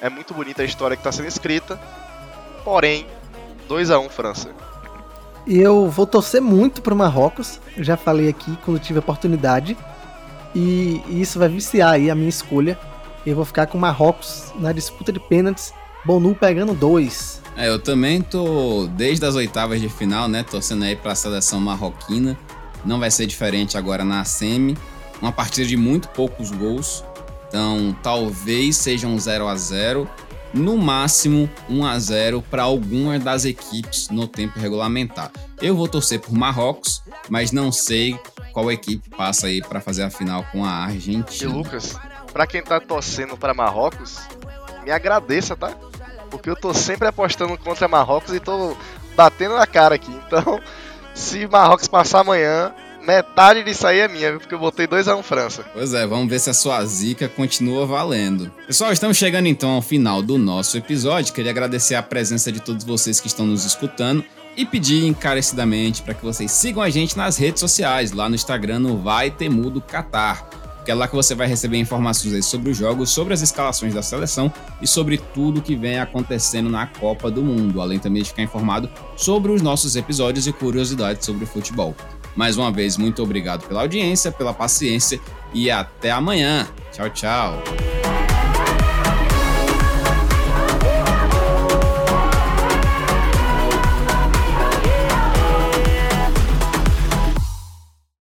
é 0.00 0.08
muito 0.08 0.32
bonita 0.34 0.62
a 0.62 0.64
história 0.64 0.96
que 0.96 1.00
está 1.00 1.12
sendo 1.12 1.28
escrita. 1.28 1.78
Porém, 2.64 3.06
2 3.66 3.90
a 3.90 3.98
1 3.98 4.08
França. 4.08 4.50
E 5.46 5.58
eu 5.58 5.88
vou 5.88 6.06
torcer 6.06 6.42
muito 6.42 6.82
pro 6.82 6.94
Marrocos. 6.94 7.60
Eu 7.76 7.82
já 7.82 7.96
falei 7.96 8.28
aqui 8.28 8.56
quando 8.64 8.78
tive 8.78 8.98
a 8.98 9.00
oportunidade. 9.00 9.76
E, 10.54 11.02
e 11.08 11.20
isso 11.20 11.38
vai 11.38 11.48
viciar 11.48 11.92
aí 11.92 12.10
a 12.10 12.14
minha 12.14 12.28
escolha. 12.28 12.78
Eu 13.26 13.36
vou 13.36 13.44
ficar 13.44 13.66
com 13.66 13.78
o 13.78 13.80
Marrocos 13.80 14.52
na 14.56 14.72
disputa 14.72 15.12
de 15.12 15.20
pênaltis. 15.20 15.72
Bonu 16.04 16.34
pegando 16.34 16.74
dois. 16.74 17.42
É, 17.56 17.68
eu 17.68 17.78
também 17.78 18.22
tô 18.22 18.86
desde 18.92 19.24
as 19.26 19.34
oitavas 19.34 19.80
de 19.80 19.88
final, 19.88 20.28
né? 20.28 20.42
Torcendo 20.42 20.84
aí 20.84 20.94
para 20.94 21.12
a 21.12 21.14
seleção 21.14 21.60
marroquina. 21.60 22.38
Não 22.84 23.00
vai 23.00 23.10
ser 23.10 23.26
diferente 23.26 23.76
agora 23.76 24.04
na 24.04 24.24
semi. 24.24 24.76
Uma 25.20 25.32
partida 25.32 25.66
de 25.66 25.76
muito 25.76 26.08
poucos 26.10 26.50
gols. 26.50 27.04
Então, 27.48 27.96
talvez 28.02 28.76
seja 28.76 29.06
um 29.06 29.18
0 29.18 29.48
a 29.48 29.56
0 29.56 30.08
no 30.52 30.76
máximo 30.76 31.48
1 31.68 31.86
a 31.86 31.98
0 31.98 32.42
para 32.50 32.62
algumas 32.62 33.22
das 33.22 33.44
equipes 33.44 34.08
no 34.08 34.26
tempo 34.26 34.58
regulamentar. 34.58 35.30
Eu 35.60 35.76
vou 35.76 35.88
torcer 35.88 36.20
por 36.20 36.32
Marrocos, 36.32 37.02
mas 37.28 37.52
não 37.52 37.70
sei 37.70 38.18
qual 38.52 38.70
equipe 38.70 39.08
passa 39.10 39.46
aí 39.46 39.62
para 39.62 39.80
fazer 39.80 40.02
a 40.02 40.10
final 40.10 40.44
com 40.50 40.64
a 40.64 40.70
Argentina. 40.70 41.50
E 41.50 41.54
Lucas, 41.54 41.96
para 42.32 42.46
quem 42.46 42.62
tá 42.62 42.80
torcendo 42.80 43.36
para 43.36 43.54
Marrocos, 43.54 44.18
me 44.84 44.90
agradeça, 44.90 45.56
tá? 45.56 45.70
Porque 46.30 46.50
eu 46.50 46.56
tô 46.56 46.72
sempre 46.74 47.08
apostando 47.08 47.56
contra 47.58 47.88
Marrocos 47.88 48.34
e 48.34 48.40
tô 48.40 48.76
batendo 49.16 49.56
na 49.56 49.66
cara 49.66 49.94
aqui. 49.94 50.12
Então, 50.26 50.60
se 51.14 51.46
Marrocos 51.46 51.88
passar 51.88 52.20
amanhã, 52.20 52.74
metade 53.08 53.64
disso 53.64 53.86
aí 53.86 54.00
é 54.00 54.08
minha, 54.08 54.38
porque 54.38 54.54
eu 54.54 54.58
botei 54.58 54.86
2x1 54.86 55.18
um 55.18 55.22
França. 55.22 55.64
Pois 55.72 55.94
é, 55.94 56.06
vamos 56.06 56.28
ver 56.28 56.38
se 56.38 56.50
a 56.50 56.54
sua 56.54 56.84
zica 56.84 57.26
continua 57.26 57.86
valendo. 57.86 58.52
Pessoal, 58.66 58.92
estamos 58.92 59.16
chegando 59.16 59.46
então 59.46 59.70
ao 59.70 59.82
final 59.82 60.22
do 60.22 60.36
nosso 60.36 60.76
episódio. 60.76 61.32
Queria 61.32 61.50
agradecer 61.50 61.94
a 61.94 62.02
presença 62.02 62.52
de 62.52 62.60
todos 62.60 62.84
vocês 62.84 63.18
que 63.18 63.26
estão 63.26 63.46
nos 63.46 63.64
escutando 63.64 64.22
e 64.54 64.66
pedir 64.66 65.06
encarecidamente 65.06 66.02
para 66.02 66.12
que 66.12 66.22
vocês 66.22 66.50
sigam 66.52 66.82
a 66.82 66.90
gente 66.90 67.16
nas 67.16 67.38
redes 67.38 67.60
sociais, 67.60 68.12
lá 68.12 68.28
no 68.28 68.34
Instagram 68.34 68.80
no 68.80 68.98
Vai 68.98 69.30
Temudo 69.30 69.80
Catar 69.80 70.46
que 70.84 70.92
é 70.92 70.94
lá 70.94 71.06
que 71.06 71.14
você 71.14 71.34
vai 71.34 71.46
receber 71.46 71.76
informações 71.76 72.46
sobre 72.46 72.70
os 72.70 72.78
jogos, 72.78 73.10
sobre 73.10 73.34
as 73.34 73.42
escalações 73.42 73.92
da 73.92 74.00
seleção 74.00 74.50
e 74.80 74.86
sobre 74.86 75.18
tudo 75.18 75.60
que 75.60 75.76
vem 75.76 75.98
acontecendo 75.98 76.70
na 76.70 76.86
Copa 76.86 77.30
do 77.30 77.42
Mundo, 77.42 77.82
além 77.82 77.98
também 77.98 78.22
de 78.22 78.30
ficar 78.30 78.42
informado 78.42 78.88
sobre 79.14 79.52
os 79.52 79.60
nossos 79.60 79.96
episódios 79.96 80.46
e 80.46 80.52
curiosidades 80.52 81.26
sobre 81.26 81.44
futebol. 81.44 81.94
Mais 82.38 82.56
uma 82.56 82.70
vez, 82.70 82.96
muito 82.96 83.20
obrigado 83.20 83.66
pela 83.66 83.80
audiência, 83.80 84.30
pela 84.30 84.54
paciência 84.54 85.18
e 85.52 85.72
até 85.72 86.12
amanhã. 86.12 86.68
Tchau, 86.92 87.10
tchau. 87.10 87.64